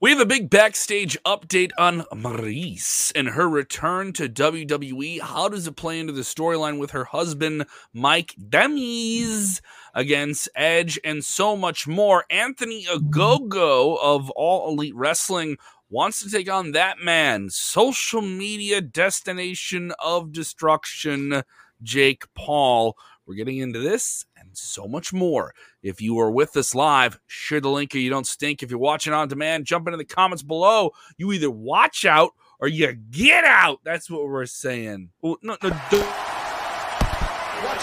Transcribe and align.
We 0.00 0.08
have 0.08 0.20
a 0.20 0.24
big 0.24 0.48
backstage 0.48 1.18
update 1.26 1.72
on 1.76 2.04
Maryse 2.12 3.12
and 3.14 3.28
her 3.28 3.46
return 3.46 4.14
to 4.14 4.30
WWE. 4.30 5.20
How 5.20 5.50
does 5.50 5.66
it 5.66 5.76
play 5.76 6.00
into 6.00 6.14
the 6.14 6.22
storyline 6.22 6.78
with 6.78 6.92
her 6.92 7.04
husband, 7.04 7.66
Mike 7.92 8.34
The 8.38 8.66
Miz, 8.66 9.60
against 9.94 10.48
Edge, 10.56 10.98
and 11.04 11.22
so 11.22 11.54
much 11.54 11.86
more? 11.86 12.24
Anthony 12.30 12.86
Ogogo 12.86 13.98
of 14.00 14.30
All 14.30 14.70
Elite 14.70 14.96
Wrestling 14.96 15.58
wants 15.90 16.22
to 16.22 16.30
take 16.30 16.50
on 16.50 16.72
that 16.72 17.00
man, 17.00 17.50
social 17.50 18.22
media 18.22 18.80
destination 18.80 19.92
of 19.98 20.32
destruction, 20.32 21.42
Jake 21.82 22.24
Paul. 22.34 22.96
We're 23.26 23.34
getting 23.34 23.58
into 23.58 23.78
this 23.78 24.24
and 24.36 24.50
so 24.52 24.88
much 24.88 25.12
more. 25.12 25.54
If 25.82 26.00
you 26.00 26.18
are 26.18 26.30
with 26.30 26.56
us 26.56 26.74
live, 26.74 27.20
share 27.26 27.60
the 27.60 27.70
link 27.70 27.94
or 27.94 27.98
you 27.98 28.10
don't 28.10 28.26
stink. 28.26 28.62
If 28.62 28.70
you're 28.70 28.78
watching 28.78 29.12
on 29.12 29.28
demand, 29.28 29.66
jump 29.66 29.86
into 29.86 29.96
the 29.96 30.04
comments 30.04 30.42
below. 30.42 30.90
You 31.16 31.32
either 31.32 31.50
watch 31.50 32.04
out 32.04 32.32
or 32.58 32.68
you 32.68 32.92
get 32.92 33.44
out. 33.44 33.80
That's 33.84 34.10
what 34.10 34.24
we're 34.24 34.46
saying. 34.46 35.10
Well, 35.22 35.36
no, 35.42 35.56
no, 35.62 35.68
watch 35.68 35.82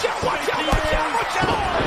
out, 0.04 0.24
watch 0.24 0.48
out, 0.50 0.66
watch 0.66 0.94
out, 0.94 1.14
watch 1.14 1.44
out. 1.44 1.77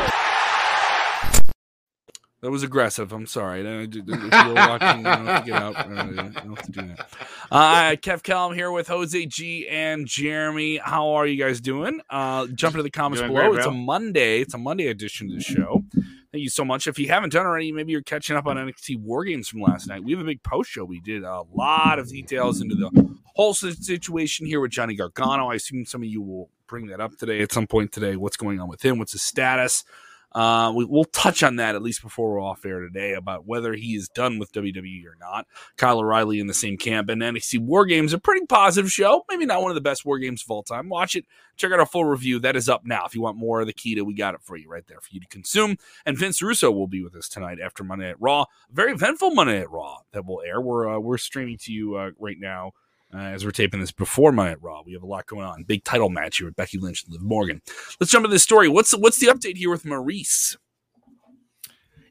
That 2.42 2.50
was 2.50 2.64
aggressive. 2.64 3.12
I'm 3.12 3.28
sorry. 3.28 3.62
If 3.62 3.94
you're 3.94 4.54
watching, 4.56 4.98
you 5.00 5.04
don't 5.04 5.26
have 5.28 5.46
to 5.46 5.52
get 5.52 5.62
out. 5.62 5.90
You 5.90 5.96
don't 6.16 6.34
have 6.34 6.62
to 6.64 6.72
do 6.72 6.82
that. 6.88 7.10
Uh, 7.52 7.92
Kev 7.98 8.24
Kellam 8.24 8.56
here 8.56 8.72
with 8.72 8.88
Jose 8.88 9.26
G 9.28 9.68
and 9.68 10.08
Jeremy. 10.08 10.78
How 10.78 11.10
are 11.12 11.28
you 11.28 11.38
guys 11.42 11.62
doing? 11.62 12.02
Uh, 12.10 12.48
jump 12.56 12.74
into 12.74 12.82
the 12.82 12.90
comments 12.90 13.22
Doing 13.22 13.34
below. 13.34 13.50
great, 13.52 13.60
it's 13.60 13.68
a. 13.68 13.72
Monday. 13.72 14.40
It's 14.42 14.56
a 14.56 14.58
Monday 14.58 14.88
edition 14.88 15.30
of 15.30 15.36
the 15.36 15.44
show. 15.44 15.84
Thank 16.32 16.42
you 16.44 16.50
so 16.50 16.66
much. 16.66 16.88
If 16.88 16.98
you 16.98 17.10
haven't 17.10 17.34
done 17.34 17.46
already, 17.46 17.72
maybe 17.72 17.92
you're 17.92 18.02
catching 18.02 18.36
up 18.36 18.48
on 18.48 18.58
NXT 18.58 18.98
War 19.02 19.24
Games 19.24 19.48
from 19.48 19.62
last 19.62 19.88
night. 19.88 20.04
We 20.04 20.14
have 20.14 20.22
a 20.22 20.26
big 20.26 20.42
post 20.42 20.72
show. 20.72 20.84
We 20.84 21.00
did 21.00 21.24
a 21.24 21.44
lot 21.54 22.00
of 22.00 22.10
details 22.10 22.60
into 22.60 22.74
the 22.74 23.18
whole 23.36 23.54
situation 23.54 24.48
here 24.48 24.62
with 24.62 24.72
Johnny 24.72 24.96
Gargano. 24.96 25.52
I 25.52 25.56
assume 25.56 25.86
some 25.86 26.02
of 26.02 26.08
you 26.08 26.24
will 26.24 26.50
bring 26.66 26.88
that 26.88 27.02
up 27.02 27.18
today 27.18 27.42
at 27.42 27.52
some 27.52 27.68
point 27.68 27.92
today. 27.92 28.16
What's 28.16 28.38
going 28.38 28.60
on 28.60 28.68
with 28.68 28.84
him? 28.84 28.98
What's 28.98 29.12
his 29.12 29.22
status? 29.22 29.84
Uh, 30.34 30.72
we, 30.76 30.86
we'll 30.86 31.04
touch 31.06 31.44
on 31.44 31.58
that 31.58 31.76
at 31.76 31.82
least 31.82 32.02
before 32.02 32.32
we're 32.32 32.42
off 32.42 32.66
air 32.66 32.80
today 32.80 33.14
about 33.14 33.46
whether 33.46 33.74
he 33.74 33.96
is 33.96 34.08
done 34.10 34.40
with 34.40 34.52
WWE 34.54 35.06
or 35.06 35.18
not. 35.20 35.46
Kyle 35.78 36.00
O'Reilly 36.00 36.40
in 36.40 36.48
the 36.48 36.54
same 36.54 36.78
camp 36.78 37.10
and 37.10 37.22
NXT 37.22 37.60
War 37.60 37.86
Games, 37.86 38.14
a 38.14 38.20
pretty 38.20 38.46
positive 38.46 38.92
show. 38.92 39.26
Maybe 39.30 39.46
not 39.46 39.62
one 39.62 39.72
of 39.72 39.76
the 39.76 39.82
best 39.82 40.06
War 40.06 40.20
Games 40.20 40.44
of 40.44 40.52
all 40.52 40.64
time. 40.64 40.90
Watch 40.90 41.16
it. 41.16 41.26
Check 41.58 41.72
out 41.72 41.80
our 41.80 41.86
full 41.86 42.06
review. 42.06 42.40
That 42.40 42.56
is 42.56 42.70
up 42.70 42.86
now. 42.86 43.06
If 43.06 43.14
you 43.14 43.22
want 43.22 43.38
more 43.38 43.62
of 43.62 43.68
the 43.68 43.74
Kita, 43.74 44.04
we 44.04 44.14
got 44.14 44.34
it 44.34 44.42
for 44.42 44.56
you 44.56 44.70
right 44.70 44.86
there 44.88 45.02
for 45.02 45.10
you 45.12 45.20
to 45.20 45.28
consume. 45.28 45.78
And 46.06 46.18
Vince 46.18 46.42
Russo 46.42 46.72
will 46.72 46.88
be 46.88 47.04
with 47.04 47.16
us 47.16 47.28
tonight 47.28 47.60
after 47.64 47.84
Monday 47.84 48.08
Night 48.08 48.22
Raw. 48.22 48.46
Very 48.72 48.94
eventful 48.94 49.32
Monday 49.32 49.60
Night 49.60 49.72
Raw 49.72 49.98
that 50.14 50.26
will 50.26 50.42
air. 50.46 50.62
We're 50.62 50.96
uh, 50.96 51.00
we're 51.00 51.18
streaming 51.18 51.58
to 51.60 51.74
you 51.74 51.96
uh, 51.96 52.12
right 52.20 52.38
now. 52.40 52.72
Uh, 53.14 53.18
as 53.18 53.44
we're 53.44 53.52
taping 53.52 53.80
this 53.80 53.92
before 53.92 54.32
Monday 54.32 54.52
Night 54.52 54.62
Raw, 54.62 54.84
we 54.86 54.94
have 54.94 55.04
a 55.04 55.08
lot 55.08 55.26
going 55.26 55.46
on. 55.46 55.64
Big 55.64 55.84
title 55.84 56.10
match 56.10 56.38
here 56.38 56.48
with 56.48 56.56
Becky 56.56 56.78
Lynch 56.78 57.04
and 57.04 57.14
Liv 57.14 57.22
Morgan. 57.22 57.62
Let's 58.00 58.12
jump 58.12 58.24
into 58.24 58.34
this 58.34 58.44
story. 58.44 58.70
What's 58.70 58.96
what's 58.96 59.20
the 59.20 59.28
update 59.28 59.58
here 59.58 59.70
with 59.70 59.84
Maryse? 59.84 60.56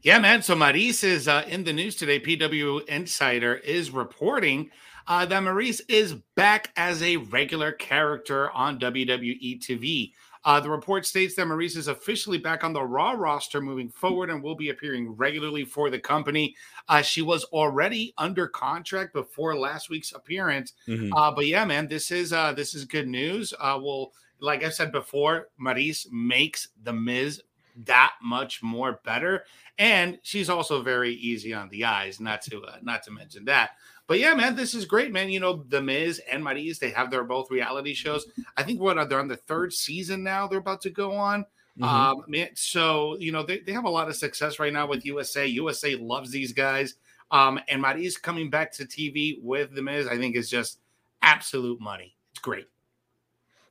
Yeah, 0.03 0.19
man. 0.19 0.43
So 0.43 0.55
Maryse 0.55 1.05
is 1.05 1.29
uh, 1.29 1.45
in 1.47 1.65
the 1.65 1.73
news 1.73 1.97
today. 1.97 2.21
PW 2.21 2.87
Insider 2.87 3.55
is 3.57 3.91
reporting 3.91 4.71
uh, 5.07 5.27
that 5.27 5.43
Maryse 5.43 5.81
is 5.89 6.15
back 6.37 6.73
as 6.77 7.03
a 7.03 7.17
regular 7.17 7.73
character 7.73 8.51
on 8.53 8.79
WWE 8.79 9.61
TV. 9.61 10.13
Uh, 10.45 10.59
the 10.61 10.71
report 10.71 11.05
states 11.05 11.35
that 11.35 11.47
Maryse 11.47 11.77
is 11.77 11.89
officially 11.89 12.39
back 12.39 12.65
on 12.65 12.73
the 12.73 12.83
Raw 12.83 13.13
roster 13.13 13.61
moving 13.61 13.91
forward 13.91 14.31
and 14.31 14.43
will 14.43 14.55
be 14.55 14.71
appearing 14.71 15.11
regularly 15.11 15.65
for 15.65 15.91
the 15.91 15.99
company. 15.99 16.57
Uh, 16.89 17.03
she 17.03 17.21
was 17.23 17.45
already 17.45 18.15
under 18.17 18.49
contract 18.49 19.13
before 19.13 19.55
last 19.59 19.91
week's 19.91 20.13
appearance, 20.13 20.73
Mhm. 20.89 21.11
uh, 21.15 21.31
but 21.31 21.47
yeah, 21.47 21.65
man, 21.65 21.89
this 21.89 22.11
is 22.11 22.33
uh, 22.33 22.53
this 22.53 22.75
is 22.75 22.85
good 22.85 23.07
news. 23.09 23.53
Uh, 23.59 23.79
well, 23.83 24.13
like 24.41 24.65
I 24.65 24.71
said 24.71 24.93
before, 24.93 25.49
Maryse 25.61 26.07
makes 26.11 26.69
the 26.83 26.93
Miz 26.95 27.43
that 27.85 28.15
much 28.23 28.63
more 28.63 29.01
better, 29.05 29.45
and 29.79 30.19
she's 30.23 30.51
also 30.51 30.83
very 30.83 31.15
easy 31.15 31.53
on 31.55 31.69
the 31.69 31.85
eyes. 31.85 32.19
Not 32.21 32.43
to 32.43 32.63
uh, 32.63 32.79
not 32.83 33.03
to 33.05 33.11
mention 33.11 33.45
that. 33.45 33.73
But 34.11 34.19
yeah, 34.19 34.35
man, 34.35 34.57
this 34.57 34.75
is 34.75 34.87
great, 34.87 35.13
man. 35.13 35.31
You 35.31 35.39
know, 35.39 35.65
the 35.69 35.81
Miz 35.81 36.21
and 36.29 36.45
Maryse, 36.45 36.81
they 36.81 36.91
have 36.91 37.13
their 37.13 37.23
both 37.23 37.49
reality 37.49 37.95
shows. 37.95 38.27
I 38.57 38.65
think 38.65 38.81
what 38.81 39.09
they're 39.09 39.21
on 39.21 39.29
the 39.29 39.37
third 39.37 39.73
season 39.73 40.25
now. 40.25 40.49
They're 40.49 40.59
about 40.59 40.81
to 40.81 40.91
go 40.91 41.13
on. 41.13 41.47
Mhm. 41.79 41.85
Um, 41.85 42.25
man, 42.27 42.49
so 42.55 43.17
you 43.21 43.31
know 43.31 43.45
they, 43.45 43.61
they 43.61 43.71
have 43.71 43.85
a 43.85 43.89
lot 43.89 44.09
of 44.09 44.17
success 44.17 44.59
right 44.59 44.73
now 44.73 44.89
with 44.89 45.07
USA. 45.07 45.47
USA 45.47 45.95
loves 45.95 46.33
these 46.33 46.53
guys. 46.53 46.97
Um, 47.31 47.61
and 47.69 47.81
Maryse 47.81 48.21
coming 48.21 48.51
back 48.51 48.73
to 48.73 48.85
TV 48.85 49.41
with 49.45 49.77
the 49.77 49.81
Miz, 49.81 50.09
I 50.09 50.19
think 50.19 50.35
is 50.35 50.51
just 50.51 50.81
absolute 51.23 51.81
money. 51.81 52.17
It's 52.33 52.41
great. 52.41 52.67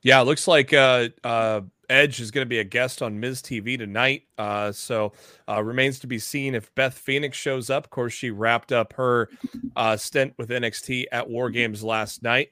Yeah, 0.03 0.21
it 0.21 0.23
looks 0.23 0.47
like 0.47 0.71
uh, 0.71 1.09
uh, 1.21 1.61
Edge 1.89 2.19
is 2.19 2.31
going 2.31 2.45
to 2.45 2.49
be 2.49 2.59
a 2.59 2.63
guest 2.63 3.01
on 3.01 3.19
Miz 3.19 3.41
TV 3.41 3.77
tonight. 3.77 4.23
Uh, 4.37 4.71
so 4.71 5.13
uh, 5.47 5.61
remains 5.63 5.99
to 5.99 6.07
be 6.07 6.19
seen 6.19 6.55
if 6.55 6.73
Beth 6.75 6.93
Phoenix 6.93 7.37
shows 7.37 7.69
up. 7.69 7.85
Of 7.85 7.89
course, 7.89 8.13
she 8.13 8.29
wrapped 8.29 8.71
up 8.71 8.93
her 8.93 9.29
uh, 9.75 9.97
stint 9.97 10.33
with 10.37 10.49
NXT 10.49 11.05
at 11.11 11.29
War 11.29 11.49
Games 11.49 11.83
last 11.83 12.23
night. 12.23 12.49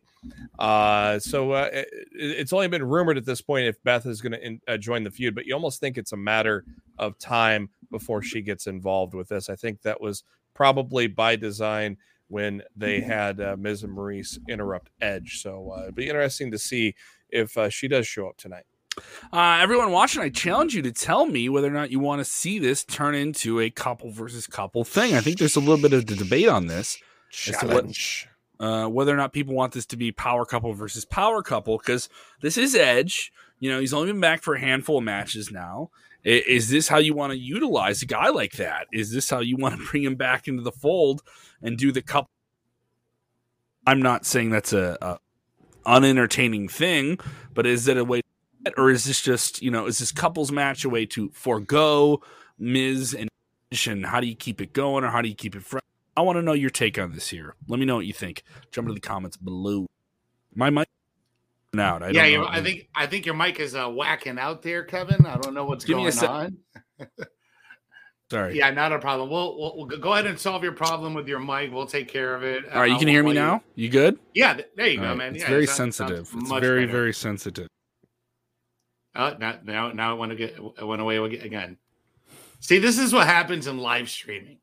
Uh, 0.57 1.19
so 1.19 1.51
uh, 1.51 1.69
it, 1.71 1.87
it's 2.13 2.53
only 2.53 2.67
been 2.67 2.83
rumored 2.83 3.17
at 3.17 3.25
this 3.25 3.41
point 3.41 3.67
if 3.67 3.81
Beth 3.83 4.05
is 4.05 4.21
going 4.21 4.33
to 4.33 4.73
uh, 4.73 4.77
join 4.77 5.03
the 5.03 5.11
feud, 5.11 5.35
but 5.35 5.45
you 5.45 5.53
almost 5.53 5.79
think 5.79 5.97
it's 5.97 6.13
a 6.13 6.17
matter 6.17 6.65
of 6.97 7.17
time 7.19 7.69
before 7.91 8.21
she 8.21 8.41
gets 8.41 8.67
involved 8.67 9.13
with 9.13 9.29
this. 9.29 9.49
I 9.49 9.55
think 9.55 9.81
that 9.83 10.01
was 10.01 10.23
probably 10.53 11.07
by 11.07 11.35
design 11.35 11.97
when 12.29 12.61
they 12.75 12.99
had 12.99 13.39
uh, 13.39 13.55
Miz 13.57 13.83
and 13.83 13.95
Maryse 13.95 14.37
interrupt 14.49 14.89
Edge. 14.99 15.41
So 15.41 15.71
uh, 15.71 15.83
it'd 15.83 15.95
be 15.95 16.07
interesting 16.09 16.51
to 16.51 16.57
see 16.57 16.95
if 17.29 17.57
uh, 17.57 17.69
she 17.69 17.87
does 17.87 18.07
show 18.07 18.27
up 18.27 18.37
tonight. 18.37 18.65
Uh, 19.33 19.59
everyone 19.61 19.91
watching, 19.91 20.21
I 20.21 20.29
challenge 20.29 20.73
you 20.75 20.81
to 20.83 20.91
tell 20.91 21.25
me 21.25 21.49
whether 21.49 21.67
or 21.67 21.71
not 21.71 21.91
you 21.91 21.99
want 21.99 22.19
to 22.19 22.25
see 22.25 22.59
this 22.59 22.83
turn 22.83 23.15
into 23.15 23.59
a 23.59 23.69
couple 23.69 24.11
versus 24.11 24.47
couple 24.47 24.83
thing. 24.83 25.15
I 25.15 25.21
think 25.21 25.37
there's 25.37 25.55
a 25.55 25.59
little 25.59 25.77
bit 25.81 25.93
of 25.93 26.05
the 26.05 26.15
debate 26.15 26.47
on 26.47 26.67
this, 26.67 26.97
to 27.31 27.51
what- 27.51 27.61
Challenge. 27.61 28.27
uh, 28.59 28.87
whether 28.87 29.13
or 29.13 29.17
not 29.17 29.33
people 29.33 29.53
want 29.53 29.73
this 29.73 29.85
to 29.87 29.97
be 29.97 30.11
power 30.11 30.45
couple 30.45 30.73
versus 30.73 31.05
power 31.05 31.41
couple, 31.43 31.77
because 31.77 32.09
this 32.41 32.57
is 32.57 32.75
Edge. 32.75 33.31
You 33.59 33.71
know, 33.71 33.79
he's 33.79 33.93
only 33.93 34.11
been 34.11 34.21
back 34.21 34.41
for 34.43 34.55
a 34.55 34.59
handful 34.59 34.97
of 34.99 35.03
matches 35.03 35.51
now. 35.51 35.89
I- 36.25 36.43
Is 36.47 36.69
this 36.69 36.87
how 36.87 36.97
you 36.97 37.13
want 37.13 37.31
to 37.33 37.37
utilize 37.39 38.01
a 38.01 38.05
guy 38.05 38.29
like 38.29 38.53
that? 38.53 38.87
Is 38.91 39.11
this 39.11 39.29
how 39.29 39.39
you 39.39 39.57
want 39.57 39.79
to 39.79 39.85
bring 39.91 40.03
him 40.03 40.15
back 40.15 40.47
into 40.47 40.61
the 40.63 40.71
fold 40.71 41.21
and 41.61 41.77
do 41.77 41.91
the 41.91 42.01
couple? 42.01 42.29
I'm 43.85 44.01
not 44.01 44.25
saying 44.25 44.49
that's 44.49 44.73
a, 44.73 44.97
a 45.01 45.19
unentertaining 45.85 46.67
thing, 46.67 47.19
but 47.53 47.65
is 47.65 47.87
it 47.87 47.97
a 47.97 48.03
way, 48.03 48.21
or 48.77 48.89
is 48.89 49.05
this 49.05 49.21
just 49.21 49.61
you 49.61 49.71
know, 49.71 49.85
is 49.85 49.99
this 49.99 50.11
couples 50.11 50.51
match 50.51 50.83
a 50.85 50.89
way 50.89 51.05
to 51.07 51.29
forego 51.29 52.21
Miz 52.59 53.13
and 53.13 53.29
and 53.85 54.05
how 54.05 54.19
do 54.21 54.27
you 54.27 54.35
keep 54.35 54.61
it 54.61 54.73
going, 54.73 55.03
or 55.03 55.09
how 55.09 55.21
do 55.21 55.29
you 55.29 55.35
keep 55.35 55.55
it 55.55 55.63
fresh? 55.63 55.83
I 56.15 56.21
want 56.21 56.37
to 56.37 56.41
know 56.41 56.53
your 56.53 56.69
take 56.69 56.97
on 56.97 57.11
this 57.13 57.29
here. 57.29 57.53
Let 57.67 57.79
me 57.79 57.85
know 57.85 57.97
what 57.97 58.05
you 58.05 58.13
think. 58.13 58.43
Jump 58.71 58.87
into 58.87 58.95
the 58.95 59.01
comments 59.07 59.37
below. 59.37 59.85
My 60.55 60.69
mic 60.69 60.87
out. 61.77 62.01
I 62.01 62.09
yeah, 62.09 62.25
you 62.25 62.39
know. 62.39 62.47
I 62.49 62.61
think 62.63 62.87
I 62.95 63.05
think 63.05 63.25
your 63.25 63.35
mic 63.35 63.59
is 63.59 63.75
uh, 63.75 63.87
whacking 63.87 64.39
out 64.39 64.63
there, 64.63 64.83
Kevin. 64.83 65.25
I 65.27 65.37
don't 65.37 65.53
know 65.53 65.65
what's 65.65 65.85
Give 65.85 65.97
going 65.97 66.17
on. 66.19 66.57
Sorry. 68.31 68.57
Yeah, 68.57 68.71
not 68.71 68.91
a 68.91 68.99
problem. 68.99 69.29
We'll, 69.29 69.57
we'll, 69.57 69.73
we'll 69.87 69.99
go 69.99 70.11
ahead 70.13 70.25
and 70.25 70.37
solve 70.37 70.61
your 70.61 70.73
problem 70.73 71.13
with 71.13 71.27
your 71.29 71.39
mic. 71.39 71.71
We'll 71.71 71.85
take 71.85 72.09
care 72.09 72.35
of 72.35 72.43
it. 72.43 72.65
All 72.73 72.81
right, 72.81 72.89
you 72.89 72.95
Uh, 72.95 72.99
can 72.99 73.07
hear 73.07 73.23
me 73.23 73.29
you- 73.29 73.35
now. 73.35 73.63
You 73.75 73.87
good? 73.89 74.19
Yeah, 74.33 74.53
th- 74.55 74.67
there 74.75 74.87
you 74.87 74.97
All 74.99 75.03
go, 75.05 75.09
right. 75.09 75.17
man. 75.17 75.35
It's 75.35 75.43
Yeah, 75.43 75.49
very 75.49 75.63
it 75.63 75.67
sounds- 75.67 75.95
sounds 75.95 76.09
sensitive. 76.11 76.41
It's 76.41 76.49
very 76.59 76.85
better. 76.85 76.91
very 76.91 77.13
sensitive. 77.13 77.67
Oh, 79.17 79.35
now, 79.39 79.57
now, 79.63 79.91
now 79.91 80.13
it 80.13 80.19
went, 80.19 80.31
again, 80.31 80.51
it 80.79 80.83
went 80.85 81.01
away 81.01 81.17
ag- 81.19 81.43
again. 81.43 81.77
See, 82.59 82.77
this 82.77 82.97
is 82.99 83.11
what 83.11 83.25
happens 83.27 83.65
in 83.67 83.77
live 83.79 84.09
streaming. 84.09 84.59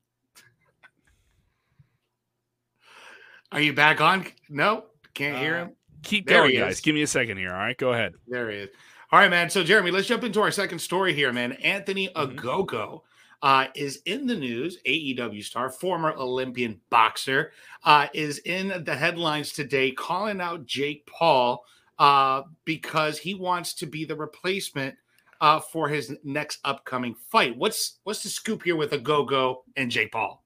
Are 3.53 3.61
you 3.61 3.73
back 3.73 4.01
on? 4.01 4.27
No, 4.49 4.85
can't 5.15 5.39
hear 5.39 5.57
Uh, 5.57 5.63
him. 5.65 5.77
Keep 6.03 6.27
There 6.27 6.43
going, 6.43 6.57
guys. 6.59 6.81
Give 6.81 6.95
me 6.95 7.03
a 7.03 7.07
second 7.07 7.39
here. 7.39 7.53
All 7.53 7.59
right, 7.59 7.77
go 7.79 7.93
ahead. 7.93 8.15
There 8.27 8.51
he 8.51 8.59
is. 8.59 8.69
All 9.11 9.19
right, 9.19 9.31
man. 9.31 9.49
So, 9.49 9.63
Jeremy, 9.65 9.91
let's 9.91 10.07
jump 10.09 10.25
into 10.25 10.41
our 10.41 10.51
second 10.51 10.81
story 10.81 11.15
here, 11.15 11.33
man. 11.33 11.53
Anthony 11.53 12.09
Mhm. 12.09 12.37
Ogogo 12.37 13.03
uh, 13.43 13.69
is 13.75 14.01
in 14.07 14.27
the 14.27 14.35
news. 14.35 14.79
AEW 14.87 15.43
star, 15.43 15.71
former 15.71 16.13
Olympian 16.13 16.81
boxer, 16.91 17.53
uh, 17.85 18.09
is 18.15 18.39
in 18.39 18.85
the 18.85 18.97
headlines 18.97 19.53
today, 19.53 19.91
calling 19.93 20.41
out 20.41 20.67
Jake 20.67 21.07
Paul 21.07 21.65
uh, 21.99 22.43
because 22.65 23.19
he 23.19 23.35
wants 23.35 23.75
to 23.75 23.87
be 23.87 24.05
the 24.05 24.17
replacement 24.17 24.95
uh, 25.41 25.61
for 25.61 25.89
his 25.89 26.17
next 26.25 26.59
upcoming 26.65 27.15
fight. 27.31 27.57
What's 27.57 27.99
what's 28.05 28.23
the 28.23 28.29
scoop 28.29 28.63
here 28.63 28.77
with 28.77 28.93
Ogogo 28.93 29.59
and 29.77 29.91
Jake 29.91 30.13
Paul? 30.13 30.43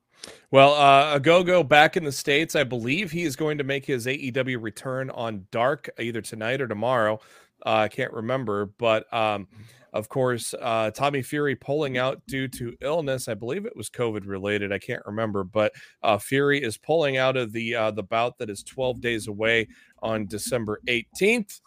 Well, 0.51 0.75
uh, 0.75 1.19
Ogogo 1.19 1.67
back 1.67 1.97
in 1.97 2.05
the 2.05 2.13
States, 2.13 2.57
I 2.57 2.65
believe 2.65 3.11
he 3.11 3.23
is 3.23 3.37
going 3.37 3.59
to 3.59 3.65
make 3.65 3.85
his 3.85 4.07
AEW 4.07 4.61
return 4.61 5.11
on 5.11 5.47
Dark 5.51 5.89
either 5.99 6.21
tonight 6.21 6.61
or 6.61 6.67
tomorrow. 6.67 7.21
Uh, 7.65 7.71
I 7.71 7.89
can't 7.89 8.13
remember, 8.13 8.67
but 8.67 9.13
um, 9.13 9.49
of 9.93 10.09
course, 10.09 10.55
uh, 10.61 10.91
Tommy 10.91 11.23
Fury 11.23 11.57
pulling 11.57 11.99
out 11.99 12.21
due 12.27 12.49
to 12.49 12.75
illness. 12.81 13.29
I 13.29 13.35
believe 13.35 13.65
it 13.67 13.77
was 13.77 13.89
COVID 13.91 14.27
related. 14.27 14.73
I 14.73 14.79
can't 14.79 15.03
remember, 15.07 15.45
but 15.45 15.73
uh, 16.03 16.19
Fury 16.19 16.63
is 16.63 16.77
pulling 16.77 17.17
out 17.17 17.37
of 17.37 17.53
the 17.53 17.75
uh, 17.75 17.91
the 17.91 18.03
bout 18.03 18.39
that 18.39 18.51
is 18.51 18.63
12 18.63 19.01
days 19.01 19.29
away 19.29 19.69
on 20.03 20.27
December 20.27 20.81
18th. 20.87 21.61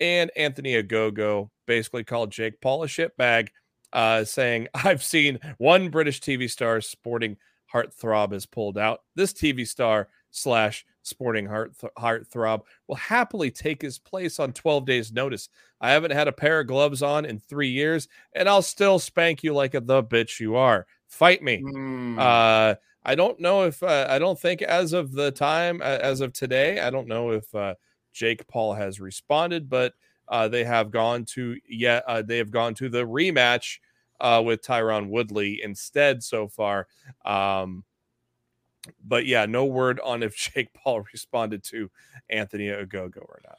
And 0.00 0.30
Anthony 0.36 0.82
Ogogo 0.82 1.50
basically 1.66 2.04
called 2.04 2.32
Jake 2.32 2.60
Paul 2.60 2.82
a 2.82 2.86
shitbag, 2.86 3.48
uh, 3.92 4.24
saying, 4.24 4.68
"I've 4.74 5.02
seen 5.02 5.38
one 5.58 5.88
British 5.88 6.20
TV 6.20 6.50
star 6.50 6.80
sporting 6.80 7.36
heartthrob 7.72 8.32
is 8.32 8.46
pulled 8.46 8.78
out. 8.78 9.00
This 9.14 9.32
TV 9.32 9.66
star 9.66 10.08
slash 10.30 10.84
sporting 11.02 11.46
heart 11.46 11.78
th- 11.78 11.92
heartthrob 11.98 12.62
will 12.86 12.96
happily 12.96 13.50
take 13.50 13.82
his 13.82 13.98
place 13.98 14.38
on 14.40 14.52
12 14.52 14.86
days 14.86 15.12
notice. 15.12 15.48
I 15.80 15.90
haven't 15.90 16.12
had 16.12 16.28
a 16.28 16.32
pair 16.32 16.60
of 16.60 16.68
gloves 16.68 17.02
on 17.02 17.24
in 17.24 17.38
three 17.38 17.70
years, 17.70 18.08
and 18.34 18.48
I'll 18.48 18.62
still 18.62 18.98
spank 18.98 19.42
you 19.42 19.52
like 19.52 19.74
a 19.74 19.80
the 19.80 20.02
bitch 20.02 20.40
you 20.40 20.56
are. 20.56 20.86
Fight 21.08 21.42
me. 21.42 21.62
Mm. 21.62 22.18
Uh, 22.18 22.76
I 23.04 23.14
don't 23.14 23.40
know 23.40 23.64
if 23.64 23.82
uh, 23.82 24.06
I 24.08 24.18
don't 24.18 24.38
think 24.38 24.62
as 24.62 24.92
of 24.92 25.12
the 25.12 25.30
time 25.30 25.80
uh, 25.82 25.98
as 26.00 26.20
of 26.20 26.32
today, 26.32 26.80
I 26.80 26.90
don't 26.90 27.08
know 27.08 27.30
if 27.30 27.52
uh, 27.54 27.74
Jake 28.12 28.46
Paul 28.46 28.74
has 28.74 29.00
responded, 29.00 29.68
but 29.68 29.94
uh, 30.28 30.48
they 30.48 30.64
have 30.64 30.90
gone 30.90 31.24
to 31.24 31.56
yeah 31.68 32.00
uh, 32.06 32.22
they 32.22 32.38
have 32.38 32.50
gone 32.50 32.74
to 32.74 32.88
the 32.88 33.04
rematch 33.04 33.78
uh, 34.20 34.40
with 34.44 34.62
Tyron 34.62 35.08
Woodley 35.08 35.60
instead 35.62 36.22
so 36.22 36.48
far. 36.48 36.86
Um, 37.24 37.84
but 39.04 39.26
yeah, 39.26 39.46
no 39.46 39.64
word 39.64 40.00
on 40.00 40.22
if 40.22 40.36
Jake 40.54 40.72
Paul 40.74 41.04
responded 41.12 41.62
to 41.64 41.90
Anthony 42.28 42.66
Ogogo 42.68 43.18
or 43.18 43.40
not. 43.44 43.58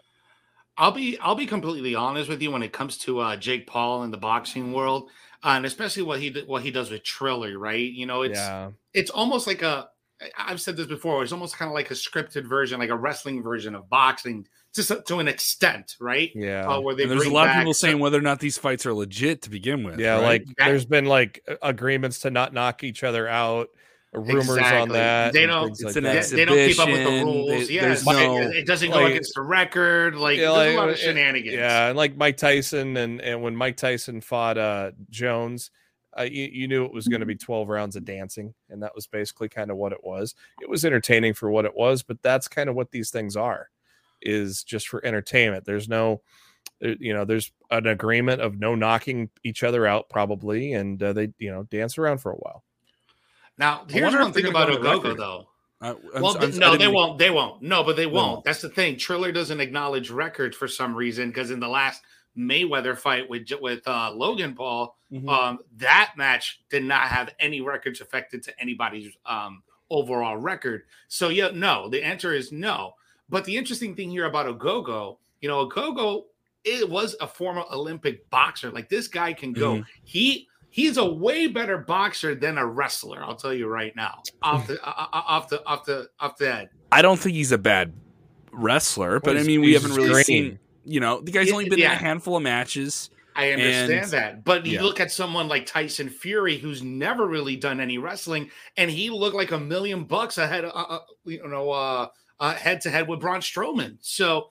I'll 0.78 0.92
be 0.92 1.20
I'll 1.20 1.36
be 1.36 1.46
completely 1.46 1.94
honest 1.94 2.30
with 2.30 2.42
you 2.42 2.50
when 2.52 2.64
it 2.64 2.74
comes 2.74 2.98
to 3.00 3.20
uh, 3.20 3.38
Jake 3.38 3.68
Paul 3.68 4.04
in 4.04 4.12
the 4.12 4.18
boxing 4.18 4.74
world, 4.74 5.10
uh, 5.44 5.50
and 5.50 5.66
especially 5.66 6.04
what 6.04 6.20
he 6.20 6.31
d- 6.31 6.46
what 6.48 6.64
he 6.64 6.72
does 6.72 6.90
with 6.90 7.04
Triller, 7.04 7.60
right? 7.60 7.92
You 7.92 8.08
know, 8.08 8.24
it's 8.24 8.40
yeah, 8.40 8.72
it's 8.94 9.12
almost 9.12 9.46
like 9.46 9.62
a 9.62 9.90
I've 10.38 10.62
said 10.62 10.78
this 10.78 10.88
before. 10.88 11.24
It's 11.24 11.31
almost 11.31 11.58
kind 11.58 11.70
of 11.70 11.75
like 11.75 11.92
a 11.92 11.96
scripted 11.96 12.48
version, 12.48 12.80
like 12.80 12.90
a 12.90 12.96
wrestling 12.96 13.44
version 13.44 13.75
of 13.75 13.90
boxing, 13.90 14.48
just 14.74 14.88
to, 14.90 15.02
to 15.08 15.20
an 15.20 15.28
extent, 15.28 15.96
right? 16.00 16.31
yeah. 16.34 16.68
Uh, 16.68 16.80
where 16.80 16.96
they 16.96 17.04
And 17.04 17.12
there's 17.12 17.25
a 17.25 17.34
lot 17.34 17.50
of 17.50 17.56
people 17.56 17.74
saying 17.74 18.00
whether 18.00 18.18
or 18.18 18.22
not 18.22 18.40
these 18.40 18.58
fights 18.58 18.86
are 18.86 18.94
legit 18.94 19.42
to 19.44 19.50
begin 19.50 19.84
with. 19.84 20.00
Yeah, 20.00 20.16
right? 20.16 20.24
like 20.24 20.46
That- 20.58 20.68
there's 20.68 20.86
been 20.86 21.06
like 21.06 21.44
agreements 21.62 22.20
to 22.20 22.31
not 22.31 22.54
knock 22.54 22.84
each 22.84 23.04
other 23.04 23.28
out, 23.28 23.70
rumors 24.13 24.50
on 24.50 24.57
Exactly. 24.60 24.94
that. 24.94 25.33
They 25.33 25.45
don't- 25.45 25.71
It's 25.71 25.81
like 25.83 25.95
an 25.95 26.04
they, 26.04 26.13
that. 26.13 26.25
they 26.30 26.45
don't 26.45 26.57
keep 26.57 26.80
up 26.80 26.88
with 26.88 27.04
the 27.04 27.24
rules. 27.25 27.68
they- 27.68 27.74
yeah, 27.74 27.92
it- 27.94 28.06
no- 28.06 28.38
it, 28.38 28.56
it 28.57 28.65
doesn't 28.68 28.92
go 28.92 28.98
like- 29.00 29.12
against 29.12 29.33
the 29.36 29.42
record. 29.42 30.15
Like 30.15 30.38
Yeah, 30.38 30.51
there's 30.54 30.75
a 30.75 30.77
lot 30.77 30.89
of 30.89 30.98
shenanigans. 30.98 31.56
Yeah, 31.56 31.88
and 31.89 31.98
like 31.98 32.15
Mike 32.15 32.38
Tyson 32.38 32.95
and 32.98 33.19
and 33.21 33.42
when 33.42 33.56
Mike 33.56 33.77
Tyson 33.77 34.21
fought 34.21 34.57
uh 34.57 34.92
Jones, 35.10 35.71
uh, 36.18 36.24
you, 36.24 36.44
you 36.51 36.68
knew 36.68 36.86
it 36.86 36.94
was 36.94 37.07
going 37.07 37.21
to 37.21 37.25
be 37.25 37.36
12 37.36 37.68
rounds 37.69 37.95
of 37.95 38.06
dancing 38.06 38.54
and 38.69 38.83
that 38.83 38.94
was 38.94 39.07
basically 39.07 39.50
kind 39.50 39.71
of 39.71 39.77
what 39.77 39.92
it 39.92 40.04
was. 40.04 40.36
It 40.62 40.69
was 40.69 40.86
entertaining 40.86 41.33
for 41.33 41.50
what 41.50 41.65
it 41.65 41.75
was, 41.75 42.04
but 42.04 42.21
that's 42.21 42.48
kind 42.48 42.69
of 42.69 42.75
what 42.75 42.92
these 42.92 43.10
things 43.10 43.36
are 43.36 43.69
is 44.21 44.63
just 44.63 44.88
for 44.88 45.04
entertainment. 45.06 45.65
There's 45.65 45.89
no 45.89 46.21
you 46.80 47.13
know, 47.13 47.24
there's 47.24 47.51
an 47.71 47.88
agreement 47.88 48.42
of 48.42 48.60
no 48.60 48.75
knocking 48.75 49.30
each 49.44 49.63
other 49.63 49.88
out 49.88 50.10
probably 50.10 50.74
and 50.74 51.01
uh, 51.01 51.13
they, 51.13 51.30
you 51.39 51.50
know, 51.50 51.63
dance 51.63 51.98
around 51.98 52.18
for 52.19 52.31
a 52.31 52.36
while. 52.36 52.63
Now, 53.57 53.85
here's 53.89 54.03
wonder 54.03 54.21
one 54.21 54.33
thing 54.33 54.51
gonna 54.51 54.73
about 54.73 54.81
go 54.81 55.00
Ogogo, 55.00 55.17
though. 55.17 55.47
Uh, 55.81 55.85
I'm- 56.13 56.21
Well, 56.21 56.38
I'm- 56.38 56.50
th- 56.51 56.55
no, 56.59 56.75
they 56.77 56.85
mean- 56.85 56.95
won't. 56.95 57.17
They 57.19 57.29
won't. 57.29 57.61
No, 57.61 57.83
but 57.83 57.95
they 57.95 58.05
won't. 58.05 58.31
won't. 58.31 58.45
That's 58.45 58.61
the 58.61 58.69
thing. 58.69 58.97
Triller 58.97 59.31
doesn't 59.31 59.59
acknowledge 59.59 60.09
records 60.09 60.55
for 60.55 60.67
some 60.67 60.95
reason 60.95 61.29
because 61.29 61.51
in 61.51 61.59
the 61.59 61.67
last 61.67 62.01
Mayweather 62.38 62.97
fight 62.97 63.29
with 63.29 63.47
with 63.61 63.88
uh, 63.88 64.11
Logan 64.11 64.55
Paul, 64.55 64.97
Mhm. 65.11 65.29
um, 65.29 65.59
that 65.77 66.13
match 66.17 66.61
did 66.69 66.83
not 66.83 67.07
have 67.09 67.33
any 67.39 67.61
records 67.61 68.01
affected 68.01 68.41
to 68.44 68.59
anybody's 68.59 69.11
um, 69.25 69.61
overall 69.91 70.38
record. 70.38 70.85
So 71.09 71.29
yeah, 71.29 71.50
no. 71.53 71.89
The 71.89 72.03
answer 72.03 72.33
is 72.33 72.51
no. 72.51 72.95
But 73.29 73.45
the 73.45 73.55
interesting 73.55 73.94
thing 73.95 74.09
here 74.09 74.25
about 74.25 74.47
Ogogo, 74.47 75.17
you 75.41 75.47
know, 75.50 75.67
Ogogo 75.67 76.25
it 76.63 76.89
was 76.89 77.13
a 77.19 77.27
former 77.27 77.65
Olympic 77.71 78.27
boxer. 78.29 78.71
Like 78.71 78.88
this 78.89 79.07
guy 79.09 79.33
can 79.33 79.51
go. 79.53 79.75
Mhm. 79.79 79.85
He 80.05 80.47
he's 80.74 80.98
a 80.98 81.06
way 81.06 81.46
better 81.46 81.78
boxer 81.78 82.34
than 82.34 82.58
a 82.58 82.66
wrestler. 82.66 83.24
I'll 83.24 83.36
tell 83.36 83.54
you 83.54 83.68
right 83.68 83.96
now. 83.96 84.24
Off 84.42 84.66
the 84.66 84.84
uh, 84.84 85.08
off 85.12 85.48
the 85.48 85.64
off 85.68 85.86
the 85.86 86.10
off 86.20 86.36
the 86.38 86.52
head. 86.52 86.70
I 86.92 87.04
don't 87.04 87.20
think 87.20 87.36
he's 87.36 87.52
a 87.52 87.60
bad 87.60 87.94
wrestler, 88.52 89.20
but 89.20 89.38
I 89.38 89.44
mean, 89.44 89.62
we 89.62 89.74
haven't 89.74 89.94
really 89.94 90.10
green. 90.10 90.24
seen. 90.24 90.60
You 90.84 91.00
know, 91.00 91.22
the 91.22 91.31
guy's 91.31 91.48
Yeah, 91.48 91.54
only 91.54 91.70
been 91.70 91.80
in 91.80 91.86
a 91.86 91.96
handful 91.96 92.36
of 92.38 92.44
matches. 92.44 93.10
I 93.36 93.52
understand 93.52 93.92
And- 93.92 94.12
that. 94.12 94.44
But 94.44 94.66
you 94.66 94.74
yeah. 94.74 94.81
look 94.84 95.00
at 95.00 95.12
someone 95.12 95.48
like 95.48 95.66
Tyson 95.66 96.10
Fury, 96.10 96.58
who's 96.58 96.84
never 96.84 97.25
really 97.28 97.56
done 97.56 97.80
any 97.80 97.98
wrestling, 97.98 98.50
and 98.78 98.90
he 98.92 99.10
looked 99.10 99.36
like 99.36 99.52
a 99.52 99.60
million 99.60 100.04
bucks 100.04 100.38
ahead, 100.38 100.66
uh, 100.66 100.70
uh, 100.70 101.00
you 101.25 101.48
know, 101.48 101.72
uh, 101.72 102.08
uh, 102.40 102.54
head 102.56 102.81
to 102.81 102.90
head 102.90 103.08
with 103.08 103.20
Braun 103.22 103.40
Strowman. 103.42 103.98
So 104.02 104.50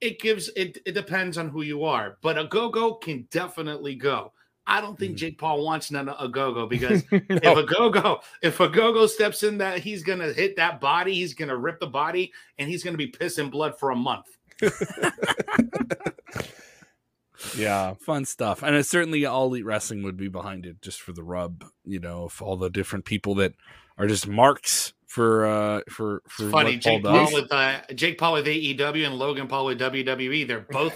it 0.00 0.20
gives 0.20 0.48
it. 0.56 0.78
It 0.86 0.92
depends 0.92 1.36
on 1.38 1.48
who 1.48 1.62
you 1.62 1.84
are, 1.84 2.18
but 2.22 2.36
Ogogo 2.36 3.00
can 3.00 3.26
definitely 3.30 3.94
go. 3.96 4.32
I 4.66 4.80
don't 4.80 4.98
think 4.98 5.14
Mhm. 5.14 5.18
Jake 5.18 5.38
Paul 5.38 5.64
wants 5.64 5.90
none 5.90 6.08
of 6.08 6.32
Ogogo 6.32 6.68
because 6.68 7.04
No. 7.12 7.20
if 7.28 7.42
Ogogo 7.42 8.22
if 8.42 8.58
Ogogo 8.58 9.08
steps 9.08 9.42
in 9.42 9.58
that 9.58 9.78
he's 9.78 10.02
gonna 10.02 10.32
hit 10.32 10.56
that 10.56 10.80
body, 10.80 11.14
he's 11.14 11.34
gonna 11.34 11.56
rip 11.56 11.78
the 11.80 11.86
body, 11.86 12.32
and 12.58 12.68
he's 12.68 12.82
gonna 12.82 12.96
be 12.96 13.10
pissing 13.10 13.50
blood 13.50 13.78
for 13.78 13.90
a 13.90 13.96
month. 13.96 14.26
yeah. 17.56 17.94
Fun 17.94 18.24
stuff, 18.24 18.62
and 18.62 18.74
it's 18.74 18.88
certainly 18.88 19.24
all 19.24 19.46
elite 19.46 19.64
wrestling 19.64 20.02
would 20.02 20.16
be 20.16 20.28
behind 20.28 20.66
it 20.66 20.80
just 20.82 21.00
for 21.00 21.12
the 21.12 21.22
rub. 21.22 21.64
You 21.84 22.00
know, 22.00 22.24
of 22.24 22.40
all 22.42 22.56
the 22.56 22.70
different 22.70 23.04
people 23.04 23.34
that 23.36 23.54
are 23.98 24.06
just 24.06 24.26
marks 24.26 24.92
for 25.06 25.46
uh 25.46 25.80
for 25.88 26.22
for 26.28 26.44
It's 26.44 26.52
funny, 26.52 26.74
what 26.76 26.82
Paul 26.82 26.92
Jake 26.96 27.02
Paul 27.04 27.24
does. 27.26 27.32
with 27.34 27.52
uh, 27.52 27.80
Jake 27.94 28.18
Paul 28.18 28.32
with 28.34 28.46
AEW 28.46 29.06
and 29.06 29.14
Logan 29.16 29.46
Paul 29.48 29.66
with 29.66 29.78
WWE. 29.78 30.46
They're 30.46 30.66
both 30.70 30.94